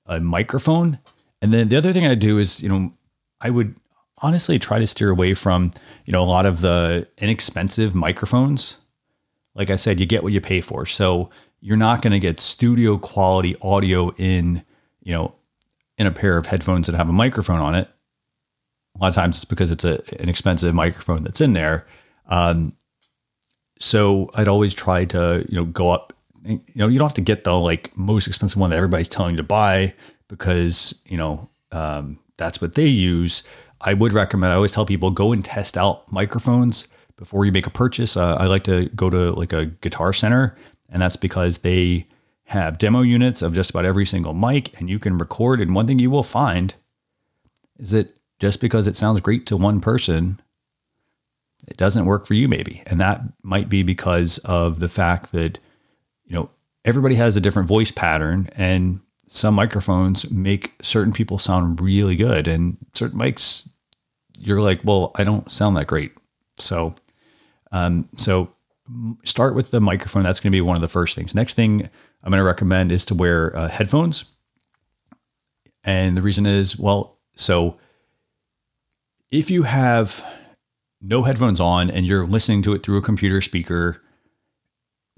a 0.07 0.21
microphone. 0.21 0.99
And 1.43 1.55
then 1.55 1.69
the 1.69 1.77
other 1.77 1.93
thing 1.93 2.07
I 2.07 2.15
do 2.15 2.39
is, 2.39 2.63
you 2.63 2.69
know, 2.69 2.93
I 3.41 3.51
would 3.51 3.77
honestly 4.19 4.59
try 4.59 4.79
to 4.79 4.87
steer 4.87 5.11
away 5.11 5.35
from, 5.35 5.73
you 6.05 6.13
know, 6.13 6.23
a 6.23 6.25
lot 6.25 6.47
of 6.47 6.61
the 6.61 7.09
inexpensive 7.19 7.95
microphones. 7.95 8.77
Like 9.55 9.71
I 9.71 9.77
said, 9.77 9.99
you 9.99 10.07
get 10.07 10.23
what 10.23 10.33
you 10.33 10.41
pay 10.41 10.61
for. 10.61 10.87
So 10.87 11.31
you're 11.61 11.77
not 11.77 12.03
going 12.03 12.13
to 12.13 12.19
get 12.19 12.41
studio 12.41 12.99
quality 12.99 13.57
audio 13.63 14.11
in, 14.17 14.63
you 15.03 15.13
know, 15.13 15.35
in 15.99 16.07
a 16.07 16.13
pair 16.13 16.37
of 16.37 16.47
headphones 16.47 16.87
that 16.87 16.97
have 16.97 17.09
a 17.09 17.13
microphone 17.13 17.61
on 17.61 17.75
it. 17.75 17.89
A 18.97 18.99
lot 18.99 19.09
of 19.09 19.15
times 19.15 19.37
it's 19.37 19.45
because 19.45 19.71
it's 19.71 19.85
a, 19.85 20.03
an 20.21 20.29
expensive 20.29 20.75
microphone 20.75 21.23
that's 21.23 21.41
in 21.41 21.53
there. 21.53 21.87
Um, 22.29 22.77
so 23.79 24.31
I'd 24.35 24.49
always 24.49 24.75
try 24.75 25.05
to, 25.07 25.45
you 25.49 25.57
know, 25.57 25.65
go 25.65 25.91
up. 25.91 26.13
You 26.45 26.61
know, 26.75 26.89
you 26.89 26.99
don't 26.99 27.07
have 27.07 27.15
to 27.15 27.21
get 27.21 27.45
the 27.45 27.57
like 27.57 27.97
most 27.97 28.27
expensive 28.27 28.59
one 28.59 28.71
that 28.71 28.77
everybody's 28.77 29.09
telling 29.09 29.33
you 29.33 29.37
to 29.39 29.43
buy 29.43 29.95
because 30.29 31.03
you 31.05 31.19
know 31.19 31.51
um, 31.73 32.19
that's 32.41 32.61
what 32.61 32.75
they 32.75 32.87
use. 32.87 33.45
I 33.81 33.95
would 33.95 34.13
recommend, 34.13 34.53
I 34.53 34.57
always 34.57 34.73
tell 34.73 34.85
people 34.85 35.11
go 35.11 35.33
and 35.33 35.45
test 35.45 35.79
out 35.79 36.11
microphones 36.11 36.89
before 37.17 37.45
you 37.45 37.53
make 37.53 37.67
a 37.67 37.71
purchase. 37.71 38.17
Uh, 38.17 38.35
I 38.35 38.47
like 38.47 38.65
to 38.65 38.89
go 38.97 39.09
to 39.11 39.31
like 39.33 39.53
a 39.53 39.67
guitar 39.67 40.13
center, 40.13 40.57
and 40.89 41.01
that's 41.01 41.17
because 41.17 41.59
they 41.59 42.07
have 42.45 42.79
demo 42.79 43.03
units 43.03 43.43
of 43.43 43.55
just 43.55 43.71
about 43.71 43.85
every 43.85 44.05
single 44.05 44.35
mic 44.35 44.77
and 44.81 44.91
you 44.91 44.99
can 44.99 45.17
record. 45.17 45.61
And 45.61 45.73
one 45.73 45.87
thing 45.87 46.01
you 46.01 46.11
will 46.11 46.25
find 46.25 46.75
is 47.79 47.93
that 47.93 48.19
just 48.41 48.61
because 48.61 48.89
it 48.89 48.97
sounds 48.97 49.21
great 49.21 49.47
to 49.47 49.57
one 49.57 49.81
person, 49.81 50.41
it 51.69 51.77
doesn't 51.77 52.07
work 52.07 52.27
for 52.27 52.35
you, 52.35 52.49
maybe. 52.49 52.83
And 52.87 53.01
that 53.01 53.23
might 53.43 53.69
be 53.69 53.85
because 53.85 54.39
of 54.39 54.81
the 54.81 54.89
fact 54.89 55.31
that, 55.31 55.61
you 56.25 56.35
know, 56.35 56.51
everybody 56.85 57.15
has 57.15 57.37
a 57.37 57.41
different 57.41 57.69
voice 57.69 57.93
pattern. 57.93 58.49
And 58.57 59.01
some 59.33 59.55
microphones 59.55 60.29
make 60.29 60.75
certain 60.83 61.13
people 61.13 61.39
sound 61.39 61.81
really 61.81 62.17
good, 62.17 62.49
and 62.49 62.77
certain 62.95 63.17
mics, 63.17 63.69
you're 64.41 64.61
like, 64.61 64.81
well, 64.83 65.13
I 65.15 65.23
don't 65.23 65.49
sound 65.49 65.77
that 65.77 65.87
great. 65.87 66.13
So, 66.59 66.97
um, 67.71 68.09
so 68.17 68.53
start 69.25 69.55
with 69.55 69.71
the 69.71 69.81
microphone. 69.81 70.25
That's 70.25 70.41
going 70.41 70.51
to 70.51 70.57
be 70.57 70.61
one 70.61 70.77
of 70.77 70.81
the 70.81 70.89
first 70.89 71.15
things. 71.15 71.33
Next 71.33 71.55
thing 71.55 71.89
I'm 72.25 72.31
going 72.33 72.41
to 72.41 72.45
recommend 72.45 72.91
is 72.91 73.07
to 73.07 73.15
wear 73.15 73.57
uh, 73.57 73.69
headphones. 73.69 74.25
And 75.85 76.17
the 76.17 76.23
reason 76.23 76.45
is, 76.45 76.77
well, 76.77 77.17
so 77.37 77.79
if 79.31 79.49
you 79.49 79.63
have 79.63 80.25
no 81.01 81.23
headphones 81.23 81.61
on 81.61 81.89
and 81.89 82.05
you're 82.05 82.27
listening 82.27 82.63
to 82.63 82.75
it 82.75 82.83
through 82.83 82.99
a 82.99 83.03
computer 83.03 83.41
speaker, 83.41 84.03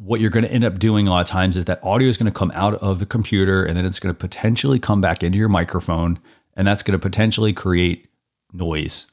what 0.04 0.20
you're 0.20 0.30
going 0.30 0.44
to 0.44 0.52
end 0.52 0.64
up 0.64 0.78
doing 0.78 1.06
a 1.06 1.10
lot 1.10 1.20
of 1.20 1.28
times 1.28 1.56
is 1.56 1.66
that 1.66 1.82
audio 1.84 2.08
is 2.08 2.16
going 2.16 2.30
to 2.30 2.36
come 2.36 2.50
out 2.54 2.74
of 2.74 2.98
the 2.98 3.06
computer 3.06 3.64
and 3.64 3.76
then 3.76 3.84
it's 3.84 4.00
going 4.00 4.12
to 4.12 4.18
potentially 4.18 4.80
come 4.80 5.00
back 5.00 5.22
into 5.22 5.38
your 5.38 5.48
microphone. 5.48 6.18
And 6.54 6.66
that's 6.66 6.82
going 6.82 6.92
to 6.92 6.98
potentially 6.98 7.52
create 7.52 8.08
noise 8.52 9.06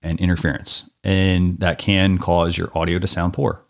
and 0.00 0.18
interference. 0.20 0.88
And 1.02 1.58
that 1.58 1.78
can 1.78 2.18
cause 2.18 2.56
your 2.56 2.70
audio 2.76 2.98
to 2.98 3.06
sound 3.06 3.34
poor. 3.34 3.62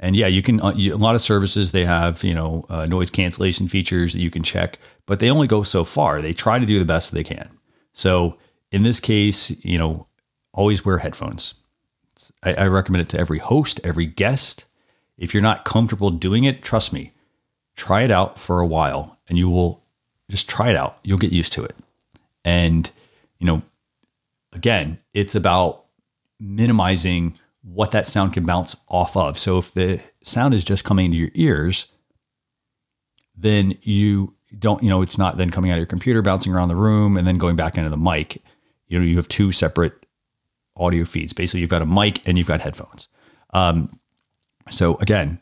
And 0.00 0.16
yeah, 0.16 0.26
you 0.26 0.42
can, 0.42 0.60
uh, 0.60 0.72
you, 0.74 0.94
a 0.94 0.96
lot 0.96 1.14
of 1.14 1.22
services, 1.22 1.72
they 1.72 1.84
have, 1.84 2.24
you 2.24 2.34
know, 2.34 2.64
uh, 2.68 2.86
noise 2.86 3.10
cancellation 3.10 3.68
features 3.68 4.12
that 4.14 4.20
you 4.20 4.30
can 4.30 4.42
check, 4.42 4.78
but 5.06 5.20
they 5.20 5.30
only 5.30 5.46
go 5.46 5.64
so 5.64 5.84
far. 5.84 6.22
They 6.22 6.32
try 6.32 6.58
to 6.58 6.66
do 6.66 6.78
the 6.78 6.84
best 6.84 7.12
they 7.12 7.24
can. 7.24 7.50
So 7.92 8.38
in 8.70 8.84
this 8.84 9.00
case, 9.00 9.50
you 9.64 9.78
know, 9.78 10.06
always 10.52 10.84
wear 10.84 10.98
headphones. 10.98 11.54
I, 12.42 12.54
I 12.54 12.66
recommend 12.68 13.02
it 13.02 13.08
to 13.10 13.18
every 13.18 13.38
host, 13.38 13.80
every 13.84 14.06
guest. 14.06 14.64
If 15.18 15.34
you're 15.34 15.42
not 15.42 15.64
comfortable 15.64 16.10
doing 16.10 16.44
it, 16.44 16.62
trust 16.62 16.92
me, 16.92 17.12
try 17.76 18.02
it 18.02 18.10
out 18.10 18.38
for 18.38 18.60
a 18.60 18.66
while 18.66 19.18
and 19.28 19.36
you 19.36 19.48
will 19.48 19.82
just 20.30 20.48
try 20.48 20.70
it 20.70 20.76
out. 20.76 20.98
You'll 21.02 21.18
get 21.18 21.32
used 21.32 21.52
to 21.54 21.64
it. 21.64 21.76
And, 22.44 22.90
you 23.38 23.46
know, 23.46 23.62
again, 24.52 24.98
it's 25.12 25.34
about 25.34 25.84
minimizing 26.40 27.34
what 27.62 27.90
that 27.90 28.06
sound 28.06 28.32
can 28.32 28.44
bounce 28.44 28.76
off 28.88 29.16
of. 29.16 29.38
So 29.38 29.58
if 29.58 29.74
the 29.74 30.00
sound 30.22 30.54
is 30.54 30.64
just 30.64 30.84
coming 30.84 31.06
into 31.06 31.18
your 31.18 31.30
ears, 31.34 31.86
then 33.36 33.76
you 33.82 34.34
don't, 34.58 34.82
you 34.82 34.88
know, 34.88 35.02
it's 35.02 35.18
not 35.18 35.36
then 35.36 35.50
coming 35.50 35.70
out 35.70 35.74
of 35.74 35.80
your 35.80 35.86
computer, 35.86 36.22
bouncing 36.22 36.54
around 36.54 36.68
the 36.68 36.76
room, 36.76 37.16
and 37.16 37.26
then 37.26 37.36
going 37.36 37.56
back 37.56 37.76
into 37.76 37.90
the 37.90 37.96
mic. 37.96 38.42
You 38.86 38.98
know, 38.98 39.04
you 39.04 39.16
have 39.16 39.28
two 39.28 39.52
separate 39.52 40.06
audio 40.76 41.04
feeds. 41.04 41.32
Basically, 41.32 41.60
you've 41.60 41.70
got 41.70 41.82
a 41.82 41.86
mic 41.86 42.26
and 42.26 42.38
you've 42.38 42.46
got 42.46 42.60
headphones. 42.60 43.08
Um, 43.50 43.90
so 44.70 44.96
again, 44.96 45.40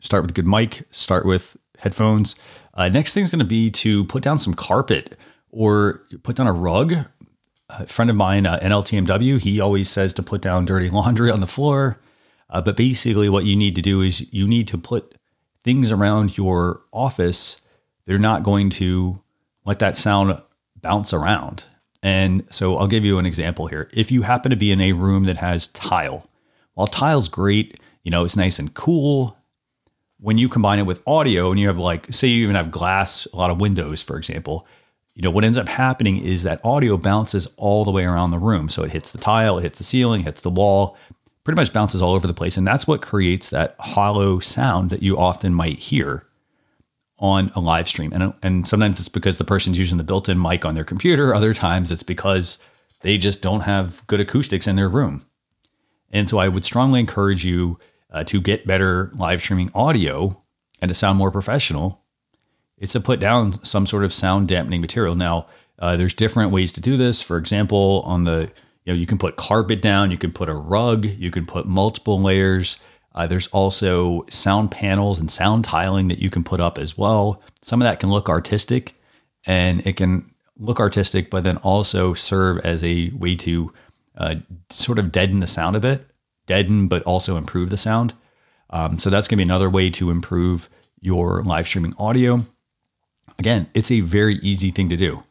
start 0.00 0.22
with 0.22 0.30
a 0.30 0.34
good 0.34 0.46
mic, 0.46 0.84
start 0.90 1.26
with 1.26 1.56
headphones. 1.78 2.36
Uh, 2.74 2.88
next 2.88 3.12
thing 3.12 3.24
is 3.24 3.30
going 3.30 3.38
to 3.40 3.44
be 3.44 3.70
to 3.70 4.04
put 4.04 4.22
down 4.22 4.38
some 4.38 4.54
carpet 4.54 5.18
or 5.50 6.02
put 6.22 6.36
down 6.36 6.46
a 6.46 6.52
rug 6.52 7.06
a 7.68 7.86
friend 7.86 8.10
of 8.10 8.16
mine, 8.16 8.46
uh, 8.46 8.58
NLTMW, 8.60 9.40
he 9.40 9.60
always 9.60 9.90
says 9.90 10.14
to 10.14 10.22
put 10.22 10.40
down 10.40 10.64
dirty 10.64 10.90
laundry 10.90 11.30
on 11.30 11.40
the 11.40 11.46
floor. 11.46 12.00
Uh, 12.48 12.60
but 12.60 12.76
basically, 12.76 13.28
what 13.28 13.44
you 13.44 13.56
need 13.56 13.74
to 13.74 13.82
do 13.82 14.00
is 14.00 14.32
you 14.32 14.46
need 14.46 14.68
to 14.68 14.78
put 14.78 15.16
things 15.64 15.90
around 15.90 16.36
your 16.36 16.82
office 16.92 17.60
that 18.04 18.14
are 18.14 18.20
not 18.20 18.44
going 18.44 18.70
to 18.70 19.20
let 19.64 19.80
that 19.80 19.96
sound 19.96 20.40
bounce 20.80 21.12
around. 21.12 21.64
And 22.02 22.46
so 22.50 22.76
I'll 22.76 22.86
give 22.86 23.04
you 23.04 23.18
an 23.18 23.26
example 23.26 23.66
here. 23.66 23.90
If 23.92 24.12
you 24.12 24.22
happen 24.22 24.50
to 24.50 24.56
be 24.56 24.70
in 24.70 24.80
a 24.80 24.92
room 24.92 25.24
that 25.24 25.38
has 25.38 25.66
tile, 25.68 26.30
while 26.74 26.86
tile's 26.86 27.28
great, 27.28 27.80
you 28.06 28.12
know, 28.12 28.24
it's 28.24 28.36
nice 28.36 28.60
and 28.60 28.72
cool. 28.72 29.36
When 30.20 30.38
you 30.38 30.48
combine 30.48 30.78
it 30.78 30.86
with 30.86 31.02
audio 31.08 31.50
and 31.50 31.58
you 31.58 31.66
have 31.66 31.76
like, 31.76 32.14
say 32.14 32.28
you 32.28 32.44
even 32.44 32.54
have 32.54 32.70
glass, 32.70 33.26
a 33.32 33.36
lot 33.36 33.50
of 33.50 33.60
windows, 33.60 34.00
for 34.00 34.16
example, 34.16 34.64
you 35.16 35.22
know, 35.22 35.30
what 35.30 35.42
ends 35.42 35.58
up 35.58 35.68
happening 35.68 36.16
is 36.16 36.44
that 36.44 36.64
audio 36.64 36.96
bounces 36.96 37.48
all 37.56 37.84
the 37.84 37.90
way 37.90 38.04
around 38.04 38.30
the 38.30 38.38
room. 38.38 38.68
So 38.68 38.84
it 38.84 38.92
hits 38.92 39.10
the 39.10 39.18
tile, 39.18 39.58
it 39.58 39.62
hits 39.62 39.78
the 39.78 39.84
ceiling, 39.84 40.22
hits 40.22 40.40
the 40.40 40.50
wall, 40.50 40.96
pretty 41.42 41.56
much 41.56 41.72
bounces 41.72 42.00
all 42.00 42.14
over 42.14 42.28
the 42.28 42.32
place. 42.32 42.56
And 42.56 42.64
that's 42.64 42.86
what 42.86 43.02
creates 43.02 43.50
that 43.50 43.74
hollow 43.80 44.38
sound 44.38 44.90
that 44.90 45.02
you 45.02 45.18
often 45.18 45.52
might 45.52 45.80
hear 45.80 46.24
on 47.18 47.50
a 47.56 47.60
live 47.60 47.88
stream. 47.88 48.12
And, 48.12 48.34
and 48.40 48.68
sometimes 48.68 49.00
it's 49.00 49.08
because 49.08 49.38
the 49.38 49.44
person's 49.44 49.78
using 49.78 49.98
the 49.98 50.04
built 50.04 50.28
in 50.28 50.40
mic 50.40 50.64
on 50.64 50.76
their 50.76 50.84
computer. 50.84 51.34
Other 51.34 51.54
times 51.54 51.90
it's 51.90 52.04
because 52.04 52.58
they 53.00 53.18
just 53.18 53.42
don't 53.42 53.62
have 53.62 54.06
good 54.06 54.20
acoustics 54.20 54.68
in 54.68 54.76
their 54.76 54.88
room. 54.88 55.26
And 56.12 56.28
so 56.28 56.38
I 56.38 56.46
would 56.46 56.64
strongly 56.64 57.00
encourage 57.00 57.44
you 57.44 57.80
uh, 58.16 58.24
to 58.24 58.40
get 58.40 58.66
better 58.66 59.12
live 59.14 59.42
streaming 59.42 59.70
audio 59.74 60.42
and 60.80 60.88
to 60.88 60.94
sound 60.94 61.18
more 61.18 61.30
professional 61.30 62.02
is 62.78 62.92
to 62.92 63.00
put 63.00 63.20
down 63.20 63.62
some 63.62 63.86
sort 63.86 64.04
of 64.04 64.14
sound 64.14 64.48
dampening 64.48 64.80
material. 64.80 65.14
Now, 65.14 65.46
uh, 65.78 65.96
there's 65.96 66.14
different 66.14 66.50
ways 66.50 66.72
to 66.72 66.80
do 66.80 66.96
this. 66.96 67.20
For 67.20 67.36
example, 67.36 68.02
on 68.06 68.24
the 68.24 68.50
you 68.84 68.92
know 68.92 68.98
you 68.98 69.06
can 69.06 69.18
put 69.18 69.36
carpet 69.36 69.82
down, 69.82 70.10
you 70.10 70.16
can 70.16 70.32
put 70.32 70.48
a 70.48 70.54
rug, 70.54 71.04
you 71.04 71.30
can 71.30 71.44
put 71.44 71.66
multiple 71.66 72.18
layers. 72.18 72.78
Uh, 73.14 73.26
there's 73.26 73.48
also 73.48 74.24
sound 74.30 74.70
panels 74.70 75.20
and 75.20 75.30
sound 75.30 75.64
tiling 75.64 76.08
that 76.08 76.18
you 76.18 76.30
can 76.30 76.42
put 76.42 76.60
up 76.60 76.78
as 76.78 76.96
well. 76.96 77.42
Some 77.60 77.82
of 77.82 77.86
that 77.86 78.00
can 78.00 78.10
look 78.10 78.30
artistic, 78.30 78.94
and 79.44 79.86
it 79.86 79.98
can 79.98 80.30
look 80.58 80.80
artistic, 80.80 81.28
but 81.28 81.44
then 81.44 81.58
also 81.58 82.14
serve 82.14 82.60
as 82.60 82.82
a 82.82 83.10
way 83.10 83.36
to 83.36 83.74
uh, 84.16 84.36
sort 84.70 84.98
of 84.98 85.12
deaden 85.12 85.40
the 85.40 85.46
sound 85.46 85.76
a 85.76 85.80
bit, 85.80 86.06
deaden 86.46 86.88
but 86.88 87.02
also 87.02 87.36
improve 87.36 87.70
the 87.70 87.76
sound. 87.76 88.14
Um, 88.70 88.98
so 88.98 89.10
that's 89.10 89.28
going 89.28 89.36
to 89.38 89.44
be 89.44 89.48
another 89.48 89.70
way 89.70 89.90
to 89.90 90.10
improve 90.10 90.68
your 91.00 91.42
live 91.42 91.68
streaming 91.68 91.94
audio. 91.98 92.46
Again, 93.38 93.68
it's 93.74 93.90
a 93.90 94.00
very 94.00 94.36
easy 94.36 94.70
thing 94.70 94.88
to 94.88 94.96
do. 94.96 95.22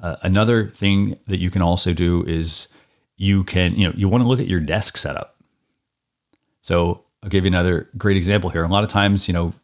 Uh, 0.00 0.16
another 0.22 0.68
thing 0.68 1.18
that 1.26 1.38
you 1.38 1.50
can 1.50 1.62
also 1.62 1.92
do 1.92 2.22
is 2.26 2.68
you 3.16 3.44
can, 3.44 3.74
you 3.74 3.88
know, 3.88 3.94
you 3.96 4.08
want 4.08 4.22
to 4.22 4.28
look 4.28 4.40
at 4.40 4.48
your 4.48 4.60
desk 4.60 4.96
setup. 4.96 5.36
So 6.60 7.04
I'll 7.22 7.30
give 7.30 7.44
you 7.44 7.48
another 7.48 7.88
great 7.96 8.16
example 8.16 8.50
here. 8.50 8.64
A 8.64 8.68
lot 8.68 8.84
of 8.84 8.90
times, 8.90 9.26
you 9.26 9.34
know, 9.34 9.54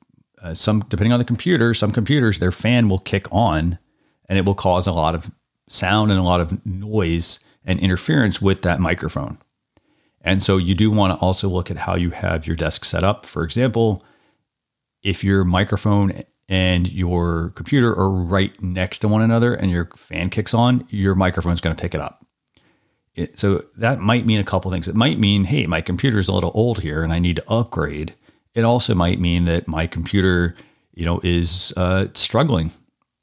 uh, 0.41 0.55
some 0.55 0.81
depending 0.89 1.13
on 1.13 1.19
the 1.19 1.25
computer, 1.25 1.75
some 1.75 1.93
computers 1.93 2.39
their 2.39 2.51
fan 2.51 2.89
will 2.89 2.99
kick 2.99 3.27
on, 3.31 3.79
and 4.29 4.39
it 4.39 4.45
will 4.45 4.55
cause 4.55 4.87
a 4.87 4.93
lot 4.93 5.15
of 5.15 5.31
sound 5.69 6.11
and 6.11 6.19
a 6.19 6.25
lot 6.25 6.41
of 6.41 6.65
noise 6.67 7.39
and 7.65 7.79
interference 7.79 8.41
with 8.43 8.63
that 8.63 8.81
microphone. 8.81 9.39
And 10.23 10.43
so 10.43 10.57
you 10.57 10.75
do 10.75 10.91
want 10.91 11.19
to 11.19 11.25
also 11.25 11.49
look 11.49 11.71
at 11.71 11.79
how 11.79 11.97
you 11.97 12.11
have 12.11 12.47
your 12.47 12.57
desk 12.57 12.85
set 12.85 13.03
up. 13.03 13.27
For 13.27 13.43
example, 13.43 14.05
if 15.03 15.25
your 15.25 15.45
microphone 15.45 16.23
and 16.49 16.91
your 16.91 17.51
computer 17.51 17.91
are 17.91 18.11
right 18.11 18.61
next 18.63 19.01
to 19.01 19.09
one 19.09 19.23
another 19.23 19.55
and 19.55 19.71
your 19.71 19.91
fan 19.97 20.31
kicks 20.31 20.55
on, 20.55 20.87
your 20.91 21.15
microphone's 21.15 21.61
going 21.61 21.75
to 21.75 21.81
pick 21.81 21.95
it 21.95 22.01
up. 22.01 22.25
So 23.35 23.65
that 23.77 24.01
might 24.01 24.25
mean 24.25 24.41
a 24.41 24.45
couple 24.45 24.71
things. 24.71 24.89
It 24.89 24.97
might 24.97 25.19
mean, 25.19 25.45
hey, 25.45 25.67
my 25.67 25.81
computer's 25.81 26.29
a 26.29 26.33
little 26.33 26.53
old 26.55 26.81
here 26.81 27.03
and 27.03 27.13
I 27.13 27.19
need 27.19 27.37
to 27.37 27.51
upgrade. 27.51 28.15
It 28.55 28.63
also 28.63 28.95
might 28.95 29.21
mean 29.21 29.45
that 29.47 29.69
my 29.69 29.87
computer, 29.87 30.55
you 30.95 31.05
know, 31.05 31.21
is 31.23 31.73
uh, 31.77 32.07
struggling. 32.15 32.71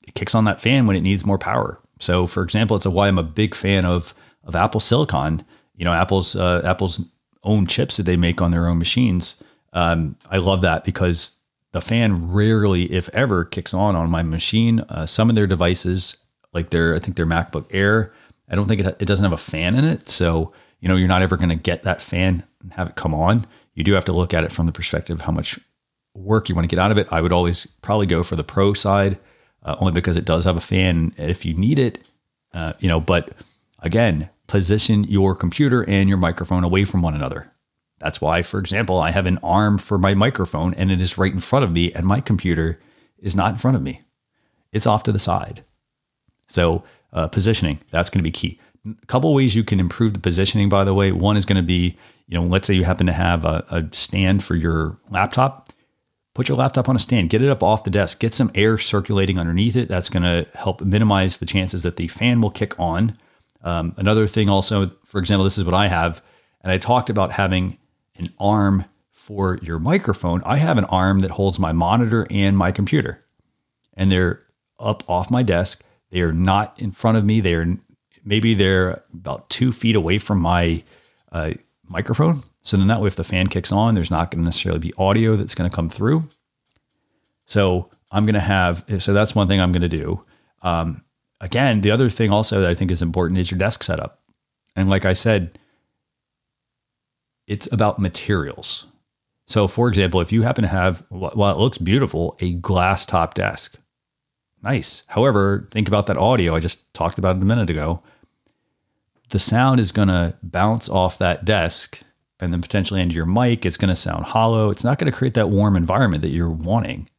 It 0.08 0.16
kicks 0.16 0.36
on 0.36 0.46
that 0.46 0.60
fan 0.60 0.86
when 0.86 0.96
it 0.96 1.02
needs 1.02 1.26
more 1.26 1.40
power. 1.40 1.80
So, 2.00 2.28
for 2.28 2.44
example, 2.44 2.76
it's 2.76 2.86
a, 2.86 2.92
why 2.92 3.08
I'm 3.08 3.18
a 3.18 3.24
big 3.24 3.56
fan 3.56 3.86
of 3.86 4.14
of 4.44 4.56
Apple 4.56 4.80
Silicon. 4.80 5.46
You 5.80 5.86
know, 5.86 5.94
Apple's 5.94 6.36
uh, 6.36 6.62
Apple's 6.66 7.02
own 7.44 7.66
chips 7.66 7.98
that 7.98 8.04
they 8.04 8.18
make 8.18 8.42
on 8.42 8.52
their 8.52 8.68
own 8.68 8.78
machines. 8.78 9.42
Um, 9.72 10.18
I 10.30 10.38
love 10.38 10.62
that 10.62 10.84
because 10.84 11.38
the 11.72 11.80
fan 11.82 12.32
rarely, 12.32 12.92
if 12.92 13.10
ever, 13.10 13.46
kicks 13.46 13.74
on 13.74 13.96
on 13.96 14.10
my 14.10 14.22
machine. 14.22 14.82
Uh, 14.82 15.06
some 15.06 15.30
of 15.30 15.36
their 15.36 15.48
devices, 15.48 16.18
like 16.54 16.70
their, 16.70 16.96
I 16.96 17.00
think 17.00 17.16
their 17.16 17.26
MacBook 17.26 17.66
Air, 17.72 18.12
I 18.50 18.56
don't 18.56 18.68
think 18.68 18.82
it, 18.82 18.98
it 19.00 19.06
doesn't 19.06 19.24
have 19.24 19.32
a 19.32 19.38
fan 19.38 19.74
in 19.74 19.86
it. 19.86 20.10
So, 20.10 20.52
you 20.82 20.90
know, 20.90 20.96
you're 20.96 21.08
not 21.08 21.22
ever 21.22 21.38
going 21.38 21.50
to 21.50 21.56
get 21.56 21.84
that 21.84 22.02
fan 22.02 22.44
and 22.62 22.74
have 22.74 22.90
it 22.90 22.96
come 22.96 23.14
on. 23.14 23.48
You 23.74 23.86
do 23.86 23.94
have 23.94 24.06
to 24.06 24.12
look 24.12 24.34
at 24.34 24.44
it 24.44 24.52
from 24.52 24.66
the 24.66 24.74
perspective 24.74 25.20
of 25.20 25.22
how 25.22 25.32
much 25.32 25.58
work 26.14 26.50
you 26.50 26.56
want 26.56 26.70
to 26.70 26.76
get 26.76 26.82
out 26.82 26.92
of 26.92 26.98
it. 26.98 27.08
I 27.10 27.22
would 27.22 27.32
always 27.32 27.68
probably 27.82 28.08
go 28.08 28.24
for 28.24 28.36
the 28.36 28.44
pro 28.44 28.74
side, 28.74 29.18
uh, 29.64 29.78
only 29.80 29.94
because 29.94 30.18
it 30.18 30.26
does 30.26 30.44
have 30.44 30.58
a 30.58 30.62
fan 30.62 31.14
if 31.18 31.46
you 31.46 31.54
need 31.54 31.80
it. 31.80 32.04
Uh, 32.54 32.74
you 32.80 32.90
know, 32.90 33.00
but 33.00 33.32
again, 33.80 34.30
position 34.50 35.06
your 35.06 35.36
computer 35.36 35.88
and 35.88 36.10
your 36.10 36.18
microphone 36.18 36.66
away 36.66 36.84
from 36.84 37.02
one 37.02 37.16
another. 37.16 37.54
That's 38.00 38.20
why, 38.20 38.42
for 38.42 38.60
example, 38.60 39.00
I 39.00 39.12
have 39.12 39.26
an 39.26 39.40
arm 39.44 39.78
for 39.78 39.98
my 39.98 40.14
microphone 40.14 40.74
and 40.74 40.92
it 40.92 41.00
is 41.00 41.18
right 41.18 41.34
in 41.34 41.40
front 41.40 41.64
of 41.64 41.72
me, 41.72 41.94
and 41.94 42.06
my 42.06 42.20
computer 42.22 42.80
is 43.20 43.36
not 43.36 43.52
in 43.52 43.58
front 43.58 43.78
of 43.78 43.84
me. 43.84 44.02
It's 44.72 44.88
off 44.88 45.04
to 45.04 45.12
the 45.12 45.20
side. 45.20 45.64
So, 46.48 46.84
uh, 47.14 47.28
positioning, 47.28 47.80
that's 47.92 48.10
going 48.10 48.20
to 48.20 48.24
be 48.24 48.32
key. 48.32 48.60
A 48.86 49.06
couple 49.08 49.34
ways 49.34 49.56
you 49.56 49.64
can 49.64 49.80
improve 49.80 50.14
the 50.14 50.20
positioning, 50.20 50.70
by 50.70 50.84
the 50.84 50.94
way. 50.94 51.12
One 51.12 51.38
is 51.38 51.46
going 51.46 51.58
to 51.58 51.64
be, 51.64 51.98
you 52.28 52.40
know, 52.40 52.46
let's 52.46 52.68
say 52.68 52.74
you 52.74 52.86
happen 52.86 53.08
to 53.08 53.14
have 53.14 53.46
a, 53.46 53.66
a 53.70 53.86
stand 53.92 54.44
for 54.44 54.56
your 54.56 54.98
laptop. 55.10 55.74
Put 56.34 56.48
your 56.48 56.58
laptop 56.58 56.88
on 56.88 56.96
a 56.96 57.00
stand, 57.00 57.30
get 57.30 57.42
it 57.42 57.50
up 57.50 57.62
off 57.62 57.84
the 57.84 57.90
desk, 57.90 58.20
get 58.20 58.34
some 58.34 58.52
air 58.56 58.78
circulating 58.78 59.38
underneath 59.38 59.76
it. 59.76 59.90
That's 59.90 60.08
going 60.08 60.24
to 60.24 60.48
help 60.54 60.82
minimize 60.82 61.38
the 61.38 61.46
chances 61.46 61.82
that 61.84 61.98
the 61.98 62.08
fan 62.08 62.40
will 62.40 62.52
kick 62.52 62.80
on. 62.80 63.18
Um, 63.62 63.94
another 63.98 64.28
thing, 64.28 64.50
also, 64.50 64.92
for 65.04 65.20
example, 65.20 65.44
this 65.44 65.58
is 65.58 65.66
what 65.66 65.74
I 65.74 65.88
have. 65.88 66.22
And 66.62 66.72
I 66.72 66.78
talked 66.78 67.10
about 67.10 67.32
having 67.34 67.78
an 68.16 68.30
arm 68.40 68.86
for 69.12 69.60
your 69.62 69.80
microphone, 69.80 70.42
I 70.46 70.58
have 70.58 70.78
an 70.78 70.86
arm 70.86 71.20
that 71.20 71.32
holds 71.32 71.60
my 71.60 71.72
monitor 71.72 72.26
and 72.30 72.58
my 72.58 72.72
computer. 72.72 73.26
and 74.00 74.10
they're 74.10 74.42
up 74.80 75.04
off 75.10 75.30
my 75.30 75.44
desk. 75.44 75.84
They 76.10 76.22
are 76.22 76.32
not 76.32 76.82
in 76.82 76.92
front 76.92 77.18
of 77.18 77.26
me. 77.26 77.42
They 77.42 77.54
are 77.54 77.78
maybe 78.24 78.54
they're 78.54 79.04
about 79.14 79.50
two 79.50 79.72
feet 79.74 79.96
away 79.96 80.18
from 80.18 80.40
my 80.40 80.84
uh, 81.34 81.52
microphone. 81.88 82.44
So 82.62 82.78
then 82.78 82.88
that 82.88 83.02
way, 83.02 83.08
if 83.08 83.16
the 83.18 83.24
fan 83.26 83.48
kicks 83.48 83.72
on, 83.72 83.94
there's 83.96 84.10
not 84.10 84.32
going 84.32 84.42
to 84.42 84.46
necessarily 84.46 84.80
be 84.80 84.94
audio 84.98 85.36
that's 85.36 85.54
going 85.54 85.70
to 85.70 85.76
come 85.76 85.90
through. 85.90 86.30
So 87.46 87.90
I'm 88.12 88.26
going 88.26 88.36
to 88.36 88.40
have, 88.40 88.86
so 89.00 89.14
that's 89.14 89.36
one 89.36 89.48
thing 89.48 89.60
I'm 89.60 89.74
going 89.74 89.82
to 89.82 89.90
do. 89.90 90.24
Um, 90.62 91.04
again, 91.42 91.82
the 91.82 91.92
other 91.92 92.10
thing 92.10 92.32
also 92.32 92.62
that 92.62 92.70
I 92.70 92.76
think 92.76 92.92
is 92.92 93.02
important 93.02 93.40
is 93.40 93.52
your 93.52 93.58
desk 93.58 93.84
setup. 93.84 94.22
And 94.76 94.90
like 94.90 95.06
I 95.06 95.14
said, 95.14 95.58
it's 97.48 97.68
about 97.72 98.00
materials. 98.00 98.86
So, 99.48 99.68
for 99.68 99.88
example, 99.88 100.22
if 100.22 100.32
you 100.32 100.44
happen 100.44 100.62
to 100.62 100.68
have, 100.68 101.04
while 101.10 101.50
it 101.50 101.60
looks 101.60 101.80
beautiful, 101.80 102.38
a 102.40 102.54
glass 102.54 103.06
top 103.06 103.34
desk, 103.34 103.78
nice. 104.62 105.04
However, 105.08 105.68
think 105.72 105.88
about 105.88 106.06
that 106.08 106.18
audio 106.18 106.56
I 106.56 106.60
just 106.60 106.94
talked 106.94 107.18
about 107.18 107.38
a 107.38 107.46
minute 107.46 107.70
ago. 107.70 108.04
The 109.30 109.40
sound 109.40 109.80
is 109.80 109.92
going 109.92 110.08
to 110.08 110.36
bounce 110.44 110.88
off 110.88 111.18
that 111.18 111.46
desk 111.46 112.02
and 112.40 112.54
then 112.54 112.62
potentially 112.62 113.02
into 113.02 113.16
your 113.16 113.26
mic. 113.26 113.66
It's 113.66 113.78
going 113.78 113.90
to 113.90 113.96
sound 113.96 114.26
hollow. 114.26 114.70
It's 114.70 114.84
not 114.84 115.00
going 115.00 115.12
to 115.12 115.18
create 115.18 115.34
that 115.34 115.50
warm 115.50 115.76
environment 115.76 116.22
that 116.22 116.30
you're 116.30 116.50
wanting. 116.50 117.10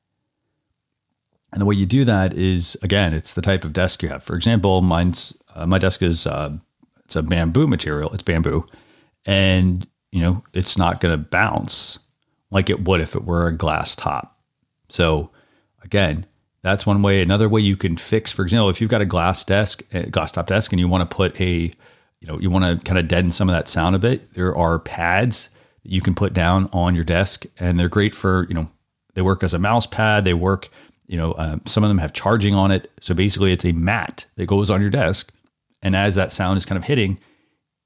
And 1.52 1.60
the 1.60 1.66
way 1.66 1.74
you 1.74 1.86
do 1.86 2.04
that 2.04 2.32
is, 2.32 2.76
again, 2.82 3.12
it's 3.12 3.34
the 3.34 3.42
type 3.42 3.64
of 3.64 3.72
desk 3.72 4.02
you 4.02 4.08
have. 4.08 4.22
For 4.22 4.36
example, 4.36 4.82
mine's 4.82 5.36
uh, 5.54 5.66
my 5.66 5.78
desk 5.78 6.02
is 6.02 6.26
uh, 6.26 6.56
it's 7.04 7.16
a 7.16 7.22
bamboo 7.22 7.66
material. 7.66 8.12
It's 8.12 8.22
bamboo, 8.22 8.66
and 9.26 9.86
you 10.12 10.20
know 10.20 10.44
it's 10.52 10.78
not 10.78 11.00
going 11.00 11.12
to 11.12 11.18
bounce 11.18 11.98
like 12.50 12.70
it 12.70 12.84
would 12.84 13.00
if 13.00 13.14
it 13.14 13.24
were 13.24 13.48
a 13.48 13.56
glass 13.56 13.96
top. 13.96 14.38
So 14.88 15.30
again, 15.82 16.26
that's 16.62 16.86
one 16.86 17.02
way. 17.02 17.22
Another 17.22 17.48
way 17.48 17.60
you 17.60 17.76
can 17.76 17.96
fix, 17.96 18.30
for 18.30 18.42
example, 18.42 18.68
if 18.68 18.80
you've 18.80 18.90
got 18.90 19.00
a 19.00 19.06
glass 19.06 19.44
desk, 19.44 19.82
a 19.92 20.08
glass 20.08 20.32
top 20.32 20.46
desk, 20.46 20.72
and 20.72 20.80
you 20.80 20.88
want 20.88 21.08
to 21.08 21.14
put 21.14 21.40
a, 21.40 21.72
you 22.20 22.26
know, 22.26 22.38
you 22.38 22.50
want 22.50 22.64
to 22.64 22.84
kind 22.84 22.98
of 22.98 23.08
deaden 23.08 23.30
some 23.30 23.48
of 23.48 23.54
that 23.54 23.68
sound 23.68 23.96
a 23.96 23.98
bit. 23.98 24.34
There 24.34 24.54
are 24.54 24.78
pads 24.78 25.50
that 25.82 25.92
you 25.92 26.00
can 26.00 26.14
put 26.14 26.32
down 26.32 26.68
on 26.72 26.94
your 26.94 27.04
desk, 27.04 27.46
and 27.58 27.78
they're 27.78 27.88
great 27.88 28.14
for, 28.14 28.46
you 28.48 28.54
know, 28.54 28.68
they 29.14 29.22
work 29.22 29.42
as 29.42 29.54
a 29.54 29.58
mouse 29.58 29.86
pad. 29.86 30.24
They 30.24 30.34
work 30.34 30.68
you 31.10 31.16
know, 31.16 31.34
um, 31.38 31.60
some 31.66 31.82
of 31.82 31.90
them 31.90 31.98
have 31.98 32.12
charging 32.12 32.54
on 32.54 32.70
it. 32.70 32.88
So 33.00 33.14
basically, 33.14 33.50
it's 33.50 33.64
a 33.64 33.72
mat 33.72 34.26
that 34.36 34.46
goes 34.46 34.70
on 34.70 34.80
your 34.80 34.90
desk. 34.90 35.32
And 35.82 35.96
as 35.96 36.14
that 36.14 36.30
sound 36.30 36.56
is 36.56 36.64
kind 36.64 36.78
of 36.78 36.84
hitting, 36.84 37.18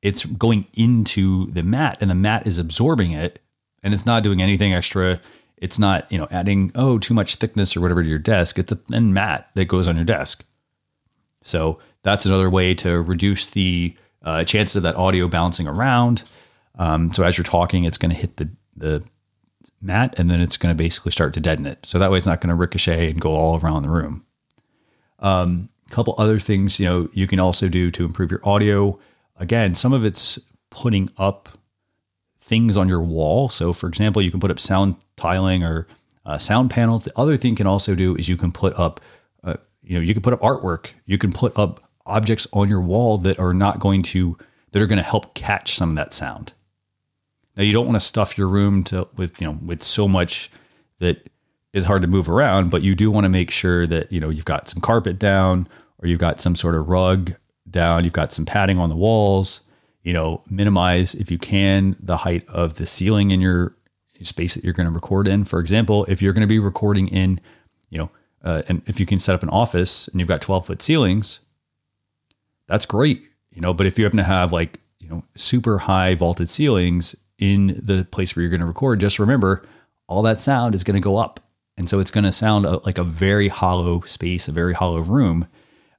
it's 0.03 0.27
going 0.27 0.67
into 0.75 1.51
the 1.51 1.63
mat 1.63 1.97
and 2.03 2.11
the 2.11 2.15
mat 2.15 2.47
is 2.47 2.59
absorbing 2.59 3.13
it 3.13 3.41
and 3.83 3.95
it's 3.95 4.05
not 4.05 4.25
doing 4.25 4.43
anything 4.43 4.75
extra. 4.75 5.23
It's 5.57 5.79
not, 5.79 6.11
you 6.13 6.19
know, 6.19 6.29
adding, 6.31 6.71
oh, 6.75 6.99
too 6.99 7.15
much 7.15 7.37
thickness 7.37 7.75
or 7.75 7.81
whatever 7.81 8.03
to 8.03 8.09
your 8.09 8.19
desk. 8.19 8.59
It's 8.59 8.73
a 8.73 8.77
thin 8.77 9.15
mat 9.15 9.49
that 9.55 9.69
goes 9.69 9.87
on 9.87 9.97
your 9.97 10.05
desk. 10.05 10.45
So 11.43 11.79
that's 12.03 12.27
another 12.27 12.51
way 12.51 12.75
to 12.75 13.01
reduce 13.01 13.47
the 13.47 13.97
uh, 14.23 14.45
chances 14.45 14.77
of 14.77 14.83
that 14.83 14.97
audio 14.97 15.29
bouncing 15.29 15.67
around. 15.67 16.25
Um, 16.79 17.11
so 17.11 17.25
as 17.25 17.39
you're 17.39 17.45
talking, 17.45 17.85
it's 17.85 17.97
going 17.97 18.11
to 18.11 18.21
hit 18.21 18.37
the, 18.37 18.51
the 18.77 19.03
mat, 19.81 20.15
and 20.19 20.31
then 20.31 20.41
it's 20.41 20.57
going 20.57 20.75
to 20.75 20.83
basically 20.83 21.13
start 21.13 21.35
to 21.35 21.41
deaden 21.41 21.67
it. 21.67 21.85
So 21.85 21.99
that 21.99 22.11
way 22.11 22.19
it's 22.19 22.27
not 22.27 22.41
going 22.41 22.49
to 22.49 22.55
ricochet 22.55 23.11
and 23.11 23.21
go 23.21 23.33
all 23.33 23.59
around 23.59 23.83
the 23.83 23.91
room. 23.91 24.25
Um, 25.19 25.69
a 25.87 25.91
couple 25.91 26.15
other 26.19 26.39
things, 26.39 26.79
you 26.79 26.87
know, 26.87 27.09
you 27.13 27.27
can 27.27 27.39
also 27.39 27.69
do 27.69 27.91
to 27.91 28.05
improve 28.05 28.31
your 28.31 28.47
audio. 28.47 28.99
Again, 29.37 29.75
some 29.75 29.93
of 29.93 30.05
it's 30.05 30.39
putting 30.71 31.11
up 31.19 31.49
things 32.41 32.77
on 32.77 32.89
your 32.89 33.01
wall. 33.01 33.49
So, 33.49 33.73
for 33.73 33.89
example, 33.89 34.21
you 34.21 34.31
can 34.31 34.41
put 34.41 34.51
up 34.51 34.59
sound 34.59 34.97
tiling 35.17 35.63
or 35.63 35.87
uh, 36.27 36.39
sound 36.39 36.71
panels. 36.71 37.05
The 37.05 37.19
other 37.19 37.37
thing 37.37 37.53
you 37.53 37.57
can 37.57 37.67
also 37.67 37.95
do 37.95 38.15
is 38.17 38.29
you 38.29 38.37
can 38.37 38.53
put 38.53 38.79
up, 38.79 39.01
uh, 39.43 39.55
you 39.83 39.95
know, 39.95 40.01
you 40.01 40.13
can 40.13 40.23
put 40.23 40.35
up 40.35 40.41
artwork. 40.41 40.91
You 41.07 41.19
can 41.19 41.33
put 41.33 41.59
up 41.59 41.91
objects 42.07 42.47
on 42.53 42.69
your 42.69 42.81
wall 42.81 43.19
that 43.19 43.39
are 43.39 43.55
not 43.55 43.81
going 43.81 44.03
to 44.03 44.37
that 44.73 44.83
are 44.83 44.87
going 44.87 44.99
to 44.99 45.05
help 45.05 45.35
catch 45.35 45.77
some 45.77 45.91
of 45.91 45.97
that 45.97 46.13
sound. 46.13 46.53
Now 47.57 47.63
you 47.63 47.73
don't 47.73 47.87
want 47.87 47.97
to 47.97 48.01
stuff 48.01 48.37
your 48.37 48.49
room 48.49 48.85
to 48.85 49.09
with 49.17 49.41
you 49.41 49.47
know 49.47 49.59
with 49.65 49.83
so 49.83 50.09
much 50.09 50.51
that 50.99 51.31
is 51.73 51.87
hard 51.87 52.03
to 52.03 52.09
move 52.09 52.29
around, 52.29 52.71
but 52.71 52.83
you 52.83 52.95
do 52.95 53.11
want 53.11 53.25
to 53.25 53.29
make 53.29 53.51
sure 53.51 53.87
that 53.87 54.11
you 54.13 54.21
know 54.21 54.31
you've 54.31 54.45
got 54.45 54.69
some 54.69 54.81
carpet 54.81 55.19
down 55.19 55.69
or 55.99 56.09
you've 56.09 56.19
got 56.19 56.41
some 56.41 56.57
sort 56.57 56.75
of 56.75 56.89
rug 56.89 57.35
down, 57.69 58.05
you've 58.05 58.13
got 58.13 58.33
some 58.33 58.45
padding 58.45 58.79
on 58.79 58.89
the 58.89 58.97
walls. 58.97 59.61
You 60.03 60.13
know, 60.13 60.43
minimize 60.51 61.15
if 61.15 61.31
you 61.31 61.39
can 61.39 61.97
the 61.99 62.19
height 62.19 62.47
of 62.49 62.75
the 62.75 62.85
ceiling 62.85 63.31
in 63.31 63.41
your 63.41 63.75
space 64.23 64.55
that 64.55 64.63
you're 64.63 64.75
going 64.75 64.87
to 64.87 64.93
record 64.93 65.27
in. 65.27 65.45
For 65.45 65.61
example, 65.61 66.05
if 66.09 66.21
you're 66.21 66.33
going 66.33 66.43
to 66.43 66.47
be 66.47 66.59
recording 66.59 67.09
in, 67.09 67.41
you 67.91 67.99
know, 67.99 68.11
uh, 68.43 68.63
and 68.69 68.83
if 68.87 69.01
you 69.01 69.07
can 69.07 69.19
set 69.19 69.35
up 69.35 69.43
an 69.43 69.49
office 69.49 70.07
and 70.09 70.21
you've 70.21 70.29
got 70.29 70.43
12 70.43 70.67
foot 70.67 70.83
ceilings, 70.83 71.41
that's 72.67 72.85
great. 72.85 73.23
You 73.51 73.63
know, 73.63 73.73
but 73.73 73.87
if 73.87 73.99
you 73.99 74.05
happen 74.05 74.19
to 74.19 74.25
have 74.25 74.53
like 74.53 74.81
you 74.99 75.09
know 75.09 75.25
super 75.37 75.79
high 75.79 76.15
vaulted 76.15 76.49
ceilings 76.49 77.15
in 77.39 77.81
the 77.83 78.05
place 78.05 78.35
where 78.35 78.43
you're 78.43 78.51
going 78.51 78.61
to 78.61 78.67
record, 78.67 79.01
just 79.01 79.19
remember 79.19 79.65
all 80.07 80.23
that 80.23 80.41
sound 80.41 80.75
is 80.75 80.85
going 80.85 80.95
to 80.95 81.01
go 81.01 81.17
up. 81.17 81.41
And 81.77 81.89
so 81.89 81.99
it's 81.99 82.11
going 82.11 82.25
to 82.25 82.33
sound 82.33 82.65
like 82.85 82.99
a 82.99 83.05
very 83.05 83.49
hollow 83.49 84.01
space, 84.03 84.47
a 84.47 84.53
very 84.53 84.75
hollow 84.75 85.01
room. 85.01 85.49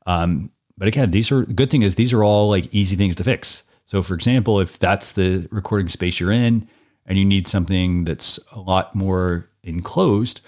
Um, 0.05 0.51
but 0.77 0.87
again, 0.87 1.11
these 1.11 1.31
are 1.31 1.43
good 1.43 1.69
thing 1.69 1.81
is 1.81 1.95
these 1.95 2.13
are 2.13 2.23
all 2.23 2.49
like 2.49 2.73
easy 2.73 2.95
things 2.95 3.15
to 3.15 3.23
fix. 3.23 3.63
So 3.83 4.01
for 4.01 4.13
example, 4.13 4.59
if 4.59 4.79
that's 4.79 5.13
the 5.13 5.47
recording 5.51 5.89
space 5.89 6.19
you're 6.19 6.31
in 6.31 6.67
and 7.05 7.17
you 7.17 7.25
need 7.25 7.47
something 7.47 8.05
that's 8.05 8.39
a 8.51 8.59
lot 8.59 8.95
more 8.95 9.49
enclosed, 9.63 10.41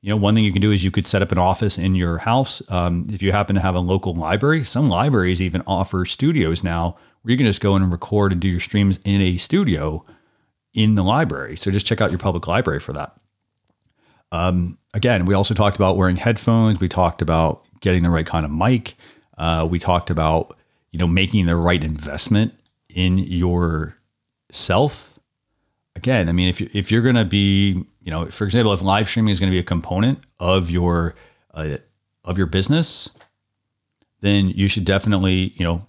you 0.00 0.10
know, 0.10 0.16
one 0.16 0.34
thing 0.34 0.44
you 0.44 0.52
can 0.52 0.62
do 0.62 0.72
is 0.72 0.84
you 0.84 0.90
could 0.90 1.06
set 1.06 1.22
up 1.22 1.32
an 1.32 1.38
office 1.38 1.78
in 1.78 1.94
your 1.94 2.18
house. 2.18 2.62
Um, 2.70 3.06
if 3.12 3.22
you 3.22 3.32
happen 3.32 3.56
to 3.56 3.62
have 3.62 3.74
a 3.74 3.80
local 3.80 4.14
library, 4.14 4.62
some 4.64 4.86
libraries 4.86 5.42
even 5.42 5.62
offer 5.66 6.04
studios 6.04 6.62
now 6.62 6.96
where 7.26 7.32
you 7.32 7.36
can 7.36 7.46
just 7.46 7.60
go 7.60 7.74
in 7.74 7.82
and 7.82 7.90
record 7.90 8.30
and 8.30 8.40
do 8.40 8.46
your 8.46 8.60
streams 8.60 9.00
in 9.04 9.20
a 9.20 9.36
studio 9.36 10.04
in 10.74 10.94
the 10.94 11.02
library. 11.02 11.56
So 11.56 11.72
just 11.72 11.84
check 11.84 12.00
out 12.00 12.12
your 12.12 12.20
public 12.20 12.46
library 12.46 12.78
for 12.78 12.92
that. 12.92 13.16
Um, 14.30 14.78
again, 14.94 15.24
we 15.24 15.34
also 15.34 15.52
talked 15.52 15.74
about 15.74 15.96
wearing 15.96 16.14
headphones. 16.14 16.78
We 16.78 16.86
talked 16.86 17.20
about 17.20 17.64
getting 17.80 18.04
the 18.04 18.10
right 18.10 18.24
kind 18.24 18.46
of 18.46 18.52
mic. 18.52 18.94
Uh, 19.36 19.66
we 19.68 19.80
talked 19.80 20.08
about 20.08 20.56
you 20.92 21.00
know 21.00 21.08
making 21.08 21.46
the 21.46 21.56
right 21.56 21.82
investment 21.82 22.54
in 22.88 23.18
yourself. 23.18 25.18
Again, 25.96 26.28
I 26.28 26.32
mean, 26.32 26.48
if 26.48 26.60
you, 26.60 26.70
if 26.72 26.92
you're 26.92 27.02
going 27.02 27.16
to 27.16 27.24
be, 27.24 27.84
you 28.02 28.10
know, 28.12 28.26
for 28.26 28.44
example, 28.44 28.72
if 28.72 28.82
live 28.82 29.08
streaming 29.08 29.32
is 29.32 29.40
going 29.40 29.50
to 29.50 29.54
be 29.54 29.58
a 29.58 29.64
component 29.64 30.20
of 30.38 30.70
your 30.70 31.16
uh, 31.54 31.78
of 32.24 32.38
your 32.38 32.46
business, 32.46 33.10
then 34.20 34.48
you 34.48 34.68
should 34.68 34.84
definitely, 34.84 35.54
you 35.56 35.64
know, 35.64 35.88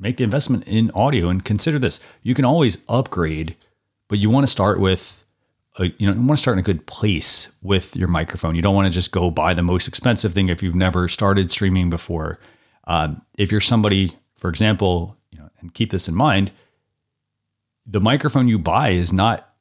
make 0.00 0.16
the 0.16 0.24
investment 0.24 0.66
in 0.66 0.90
audio 0.92 1.28
and 1.28 1.44
consider 1.44 1.78
this. 1.78 2.00
You 2.22 2.34
can 2.34 2.44
always 2.44 2.78
upgrade, 2.88 3.54
but 4.08 4.18
you 4.18 4.30
want 4.30 4.44
to 4.44 4.50
start 4.50 4.80
with 4.80 5.24
a, 5.78 5.84
you 5.98 6.06
know, 6.06 6.14
you 6.14 6.20
want 6.20 6.38
to 6.38 6.42
start 6.42 6.56
in 6.56 6.60
a 6.60 6.62
good 6.64 6.86
place 6.86 7.48
with 7.62 7.94
your 7.94 8.08
microphone. 8.08 8.56
You 8.56 8.62
don't 8.62 8.74
want 8.74 8.86
to 8.86 8.92
just 8.92 9.12
go 9.12 9.30
buy 9.30 9.54
the 9.54 9.62
most 9.62 9.86
expensive 9.86 10.32
thing 10.32 10.48
if 10.48 10.62
you've 10.62 10.74
never 10.74 11.06
started 11.06 11.50
streaming 11.50 11.90
before. 11.90 12.40
Um, 12.84 13.22
if 13.38 13.52
you're 13.52 13.60
somebody, 13.60 14.16
for 14.34 14.48
example, 14.48 15.16
you 15.30 15.38
know, 15.38 15.48
and 15.60 15.72
keep 15.74 15.90
this 15.90 16.08
in 16.08 16.14
mind, 16.14 16.50
the 17.86 18.00
microphone 18.00 18.48
you 18.48 18.58
buy 18.58 18.90
is 18.90 19.12
not 19.12 19.54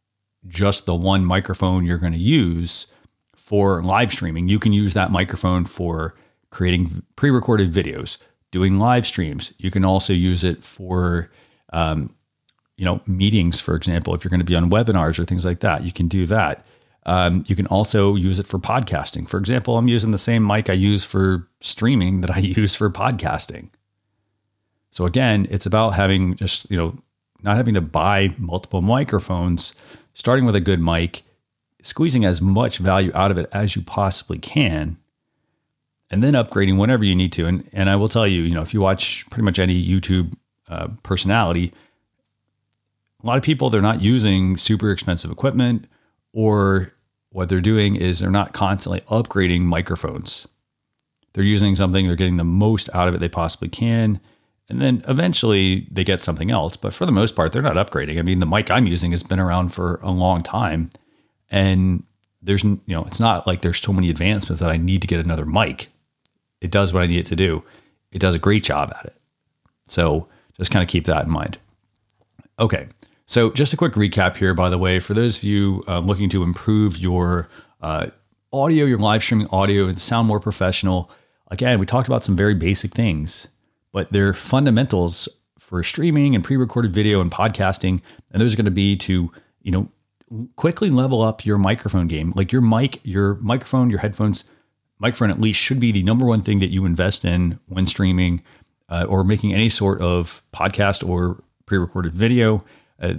just 0.47 0.85
the 0.85 0.95
one 0.95 1.25
microphone 1.25 1.85
you're 1.85 1.97
going 1.97 2.13
to 2.13 2.19
use 2.19 2.87
for 3.35 3.83
live 3.83 4.11
streaming. 4.11 4.47
You 4.47 4.59
can 4.59 4.71
use 4.71 4.93
that 4.93 5.11
microphone 5.11 5.65
for 5.65 6.15
creating 6.49 7.03
pre-recorded 7.15 7.71
videos, 7.71 8.17
doing 8.51 8.79
live 8.79 9.05
streams. 9.05 9.53
You 9.57 9.71
can 9.71 9.85
also 9.85 10.13
use 10.13 10.43
it 10.43 10.63
for, 10.63 11.29
um, 11.71 12.15
you 12.77 12.85
know, 12.85 13.01
meetings, 13.05 13.59
for 13.59 13.75
example, 13.75 14.15
if 14.15 14.23
you're 14.23 14.29
going 14.29 14.39
to 14.39 14.45
be 14.45 14.55
on 14.55 14.69
webinars 14.69 15.19
or 15.19 15.25
things 15.25 15.45
like 15.45 15.59
that, 15.59 15.83
you 15.83 15.91
can 15.91 16.07
do 16.07 16.25
that. 16.27 16.65
Um, 17.05 17.43
you 17.47 17.55
can 17.55 17.67
also 17.67 18.15
use 18.15 18.39
it 18.39 18.47
for 18.47 18.59
podcasting. 18.59 19.27
For 19.27 19.37
example, 19.37 19.77
I'm 19.77 19.87
using 19.87 20.11
the 20.11 20.17
same 20.17 20.45
mic 20.45 20.69
I 20.69 20.73
use 20.73 21.03
for 21.03 21.47
streaming 21.59 22.21
that 22.21 22.31
I 22.31 22.39
use 22.39 22.75
for 22.75 22.89
podcasting. 22.89 23.69
So 24.91 25.05
again, 25.05 25.47
it's 25.49 25.65
about 25.65 25.91
having 25.91 26.35
just, 26.35 26.69
you 26.69 26.77
know, 26.77 26.97
not 27.41 27.57
having 27.57 27.73
to 27.75 27.81
buy 27.81 28.35
multiple 28.37 28.81
microphones, 28.81 29.73
starting 30.13 30.45
with 30.45 30.55
a 30.55 30.59
good 30.59 30.81
mic, 30.81 31.23
squeezing 31.81 32.25
as 32.25 32.41
much 32.41 32.79
value 32.79 33.11
out 33.13 33.31
of 33.31 33.37
it 33.37 33.47
as 33.51 33.75
you 33.75 33.81
possibly 33.81 34.37
can, 34.37 34.97
and 36.11 36.23
then 36.23 36.33
upgrading 36.33 36.77
whenever 36.77 37.03
you 37.03 37.15
need 37.15 37.31
to. 37.33 37.45
And 37.45 37.67
and 37.73 37.89
I 37.89 37.95
will 37.95 38.09
tell 38.09 38.27
you, 38.27 38.41
you 38.41 38.53
know, 38.53 38.61
if 38.61 38.73
you 38.73 38.81
watch 38.81 39.29
pretty 39.29 39.43
much 39.43 39.59
any 39.59 39.83
YouTube 39.83 40.33
uh, 40.67 40.89
personality, 41.03 41.71
a 43.23 43.27
lot 43.27 43.37
of 43.37 43.43
people 43.43 43.69
they're 43.69 43.81
not 43.81 44.01
using 44.01 44.57
super 44.57 44.91
expensive 44.91 45.31
equipment, 45.31 45.85
or 46.33 46.93
what 47.29 47.49
they're 47.49 47.61
doing 47.61 47.95
is 47.95 48.19
they're 48.19 48.31
not 48.31 48.53
constantly 48.53 49.01
upgrading 49.01 49.61
microphones. 49.61 50.47
They're 51.33 51.43
using 51.43 51.75
something, 51.75 52.07
they're 52.07 52.15
getting 52.15 52.37
the 52.37 52.43
most 52.43 52.89
out 52.93 53.07
of 53.07 53.13
it 53.13 53.19
they 53.19 53.29
possibly 53.29 53.69
can. 53.69 54.19
And 54.67 54.81
then 54.81 55.03
eventually 55.07 55.87
they 55.91 56.03
get 56.03 56.21
something 56.21 56.51
else. 56.51 56.75
But 56.75 56.93
for 56.93 57.05
the 57.05 57.11
most 57.11 57.35
part, 57.35 57.51
they're 57.51 57.61
not 57.61 57.75
upgrading. 57.75 58.19
I 58.19 58.21
mean, 58.21 58.39
the 58.39 58.45
mic 58.45 58.69
I'm 58.69 58.85
using 58.85 59.11
has 59.11 59.23
been 59.23 59.39
around 59.39 59.69
for 59.69 59.99
a 60.03 60.11
long 60.11 60.43
time. 60.43 60.91
And 61.49 62.03
there's 62.41 62.63
you 62.63 62.79
know 62.87 63.03
it's 63.05 63.19
not 63.19 63.45
like 63.45 63.61
there's 63.61 63.81
so 63.81 63.93
many 63.93 64.09
advancements 64.09 64.61
that 64.61 64.69
I 64.69 64.77
need 64.77 65.01
to 65.01 65.07
get 65.07 65.19
another 65.19 65.45
mic. 65.45 65.89
It 66.61 66.71
does 66.71 66.93
what 66.93 67.03
I 67.03 67.07
need 67.07 67.19
it 67.19 67.25
to 67.27 67.35
do. 67.35 67.63
It 68.11 68.19
does 68.19 68.35
a 68.35 68.39
great 68.39 68.63
job 68.63 68.93
at 68.97 69.05
it. 69.05 69.15
So 69.85 70.27
just 70.57 70.71
kind 70.71 70.83
of 70.83 70.89
keep 70.89 71.05
that 71.05 71.25
in 71.25 71.31
mind. 71.31 71.57
Okay, 72.59 72.89
so 73.25 73.51
just 73.51 73.73
a 73.73 73.77
quick 73.77 73.93
recap 73.93 74.37
here, 74.37 74.53
by 74.53 74.69
the 74.69 74.77
way, 74.77 74.99
for 74.99 75.13
those 75.13 75.37
of 75.37 75.43
you 75.43 75.83
um, 75.87 76.05
looking 76.05 76.29
to 76.29 76.43
improve 76.43 76.97
your 76.97 77.47
uh, 77.81 78.07
audio, 78.51 78.85
your 78.85 78.97
live 78.97 79.23
streaming 79.23 79.47
audio, 79.51 79.87
and 79.87 80.01
sound 80.01 80.27
more 80.27 80.39
professional. 80.39 81.09
Again, 81.49 81.79
we 81.79 81.85
talked 81.85 82.07
about 82.07 82.23
some 82.23 82.35
very 82.35 82.53
basic 82.53 82.91
things, 82.91 83.47
but 83.91 84.11
they're 84.11 84.33
fundamentals 84.33 85.29
for 85.57 85.83
streaming 85.83 86.35
and 86.35 86.43
pre-recorded 86.43 86.93
video 86.93 87.21
and 87.21 87.31
podcasting. 87.31 88.01
And 88.31 88.41
those 88.41 88.53
are 88.53 88.57
going 88.57 88.65
to 88.65 88.71
be 88.71 88.97
to 88.97 89.31
you 89.61 89.71
know 89.71 89.89
quickly 90.55 90.89
level 90.89 91.21
up 91.21 91.45
your 91.45 91.57
microphone 91.57 92.07
game. 92.07 92.33
Like 92.35 92.51
your 92.51 92.61
mic, 92.61 92.99
your 93.03 93.35
microphone, 93.35 93.89
your 93.89 93.99
headphones, 93.99 94.43
microphone 94.99 95.31
at 95.31 95.39
least 95.39 95.59
should 95.59 95.79
be 95.79 95.91
the 95.91 96.03
number 96.03 96.25
one 96.25 96.41
thing 96.41 96.59
that 96.59 96.69
you 96.69 96.85
invest 96.85 97.25
in 97.25 97.59
when 97.67 97.85
streaming 97.85 98.41
uh, 98.89 99.05
or 99.07 99.23
making 99.23 99.53
any 99.53 99.69
sort 99.69 100.01
of 100.01 100.43
podcast 100.53 101.07
or 101.07 101.41
pre-recorded 101.65 102.13
video. 102.13 102.63
Uh, 103.01 103.15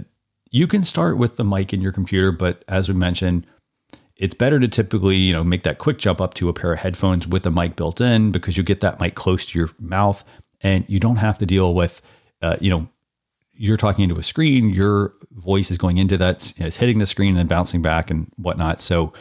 you 0.51 0.67
can 0.67 0.83
start 0.83 1.17
with 1.17 1.37
the 1.37 1.43
mic 1.43 1.73
in 1.73 1.81
your 1.81 1.91
computer, 1.91 2.31
but 2.31 2.63
as 2.67 2.89
we 2.89 2.95
mentioned, 2.95 3.47
it's 4.17 4.35
better 4.35 4.59
to 4.59 4.67
typically 4.67 5.15
you 5.15 5.33
know 5.33 5.43
make 5.43 5.63
that 5.63 5.79
quick 5.79 5.97
jump 5.97 6.21
up 6.21 6.33
to 6.35 6.49
a 6.49 6.53
pair 6.53 6.73
of 6.73 6.79
headphones 6.79 7.27
with 7.27 7.45
a 7.45 7.51
mic 7.51 7.75
built 7.75 7.99
in 7.99 8.31
because 8.31 8.57
you 8.57 8.63
get 8.63 8.81
that 8.81 8.99
mic 8.99 9.15
close 9.15 9.45
to 9.47 9.57
your 9.57 9.69
mouth 9.79 10.23
and 10.61 10.85
you 10.87 10.99
don't 10.99 11.15
have 11.15 11.37
to 11.39 11.45
deal 11.45 11.73
with 11.73 12.01
uh, 12.41 12.57
you 12.61 12.69
know 12.69 12.87
you're 13.61 13.77
talking 13.77 14.03
into 14.03 14.17
a 14.17 14.23
screen, 14.23 14.71
your 14.71 15.13
voice 15.33 15.69
is 15.69 15.77
going 15.77 15.99
into 15.99 16.17
that, 16.17 16.51
it's 16.57 16.77
hitting 16.77 16.97
the 16.97 17.05
screen 17.05 17.29
and 17.29 17.37
then 17.37 17.45
bouncing 17.45 17.79
back 17.79 18.09
and 18.09 18.25
whatnot. 18.37 18.81
So 18.81 19.13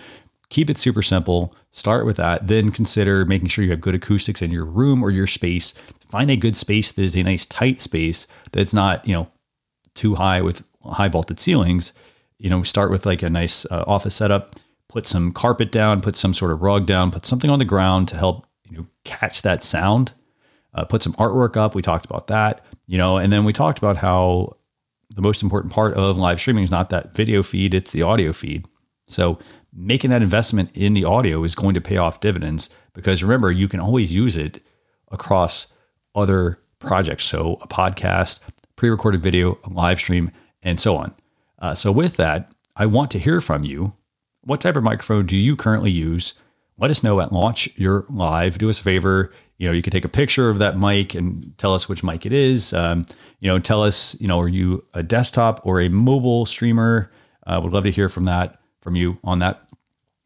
keep 0.49 0.71
it 0.71 0.79
super 0.79 1.03
simple. 1.03 1.55
Start 1.73 2.05
with 2.05 2.17
that. 2.17 2.49
Then 2.49 2.71
consider 2.71 3.25
making 3.25 3.49
sure 3.49 3.65
you 3.65 3.71
have 3.71 3.81
good 3.81 3.95
acoustics 3.95 4.43
in 4.43 4.51
your 4.51 4.65
room 4.65 5.03
or 5.03 5.11
your 5.11 5.27
space. 5.27 5.73
Find 6.09 6.31
a 6.31 6.37
good 6.37 6.57
space 6.57 6.91
that 6.93 7.03
is 7.03 7.17
a 7.17 7.23
nice 7.23 7.47
tight 7.47 7.81
space 7.81 8.27
that's 8.53 8.75
not, 8.75 9.07
you 9.07 9.15
know, 9.15 9.31
too 9.95 10.17
high 10.17 10.41
with 10.41 10.65
high 10.85 11.09
vaulted 11.09 11.39
ceilings. 11.39 11.93
You 12.39 12.51
know, 12.51 12.63
start 12.63 12.91
with 12.91 13.07
like 13.07 13.23
a 13.23 13.31
nice 13.31 13.67
uh, 13.67 13.85
office 13.87 14.17
setup, 14.17 14.57
put 14.89 15.07
some 15.07 15.31
carpet 15.31 15.71
down, 15.71 16.01
put 16.01 16.17
some 16.17 16.35
sort 16.35 16.51
of 16.51 16.63
rug 16.63 16.87
down, 16.87 17.13
put 17.13 17.27
something 17.27 17.51
on 17.51 17.59
the 17.59 17.65
ground 17.65 18.09
to 18.09 18.17
help, 18.17 18.47
you 18.69 18.77
know, 18.77 18.87
catch 19.05 19.43
that 19.43 19.63
sound. 19.63 20.13
Uh, 20.73 20.85
put 20.85 21.03
some 21.03 21.13
artwork 21.15 21.57
up. 21.57 21.75
We 21.75 21.83
talked 21.83 22.05
about 22.05 22.29
that 22.29 22.65
you 22.91 22.99
know, 22.99 23.19
and 23.19 23.33
then 23.33 23.45
we 23.45 23.53
talked 23.53 23.79
about 23.79 23.99
how 23.99 24.57
the 25.15 25.23
most 25.23 25.45
important 25.45 25.73
part 25.73 25.95
of 25.95 26.17
live 26.17 26.41
streaming 26.41 26.65
is 26.65 26.73
not 26.73 26.91
that 26.91 27.15
video 27.15 27.41
feed, 27.41 27.73
it's 27.73 27.93
the 27.93 28.03
audio 28.03 28.33
feed. 28.33 28.67
So 29.07 29.39
making 29.73 30.11
that 30.11 30.23
investment 30.23 30.71
in 30.75 30.95
the 30.95 31.05
audio 31.05 31.45
is 31.45 31.55
going 31.55 31.75
to 31.75 31.81
pay 31.81 31.97
off 31.97 32.21
dividends 32.21 32.71
because 32.93 33.23
remember, 33.23 33.51
you 33.51 33.69
can 33.69 33.81
always 33.81 34.13
use 34.13 34.37
it 34.37 34.63
across 35.11 35.69
other 36.15 36.59
projects. 36.79 37.25
So 37.25 37.59
a 37.61 37.69
podcast, 37.69 38.41
pre-recorded 38.77 39.23
video, 39.23 39.59
a 39.65 39.71
live 39.71 39.99
stream, 39.99 40.31
and 40.63 40.81
so 40.81 40.97
on. 40.97 41.15
Uh, 41.59 41.75
so 41.75 41.93
with 41.93 42.17
that, 42.17 42.53
I 42.77 42.87
want 42.87 43.11
to 43.13 43.19
hear 43.19 43.41
from 43.41 43.65
you. 43.65 43.93
What 44.43 44.61
type 44.61 44.77
of 44.77 44.83
microphone 44.83 45.27
do 45.27 45.37
you 45.37 45.57
currently 45.57 45.91
use? 45.91 46.35
Let 46.79 46.91
us 46.91 47.03
know 47.03 47.21
at 47.21 47.33
Launch 47.33 47.69
Your 47.79 48.07
Live. 48.09 48.59
Do 48.59 48.71
us 48.71 48.81
a 48.81 48.83
favor 48.83 49.31
you 49.61 49.67
know, 49.67 49.75
you 49.75 49.83
could 49.83 49.93
take 49.93 50.07
a 50.07 50.09
picture 50.09 50.49
of 50.49 50.57
that 50.59 50.79
mic 50.79 51.15
and 51.15 51.53
tell 51.59 51.75
us 51.75 51.87
which 51.87 52.03
mic 52.03 52.25
it 52.25 52.33
is. 52.33 52.73
Um, 52.73 53.05
you 53.41 53.49
know, 53.49 53.59
tell 53.59 53.83
us, 53.83 54.19
you 54.19 54.27
know, 54.27 54.41
are 54.41 54.49
you 54.49 54.87
a 54.95 55.03
desktop 55.03 55.61
or 55.67 55.83
a 55.83 55.91
mobile 55.91 56.47
streamer? 56.47 57.13
Uh, 57.47 57.61
would 57.63 57.75
love 57.75 57.85
to 57.85 57.91
hear 57.91 58.09
from 58.09 58.25
that 58.25 58.59
from 58.81 58.97
you 58.97 59.19
on 59.25 59.39
that. 59.41 59.65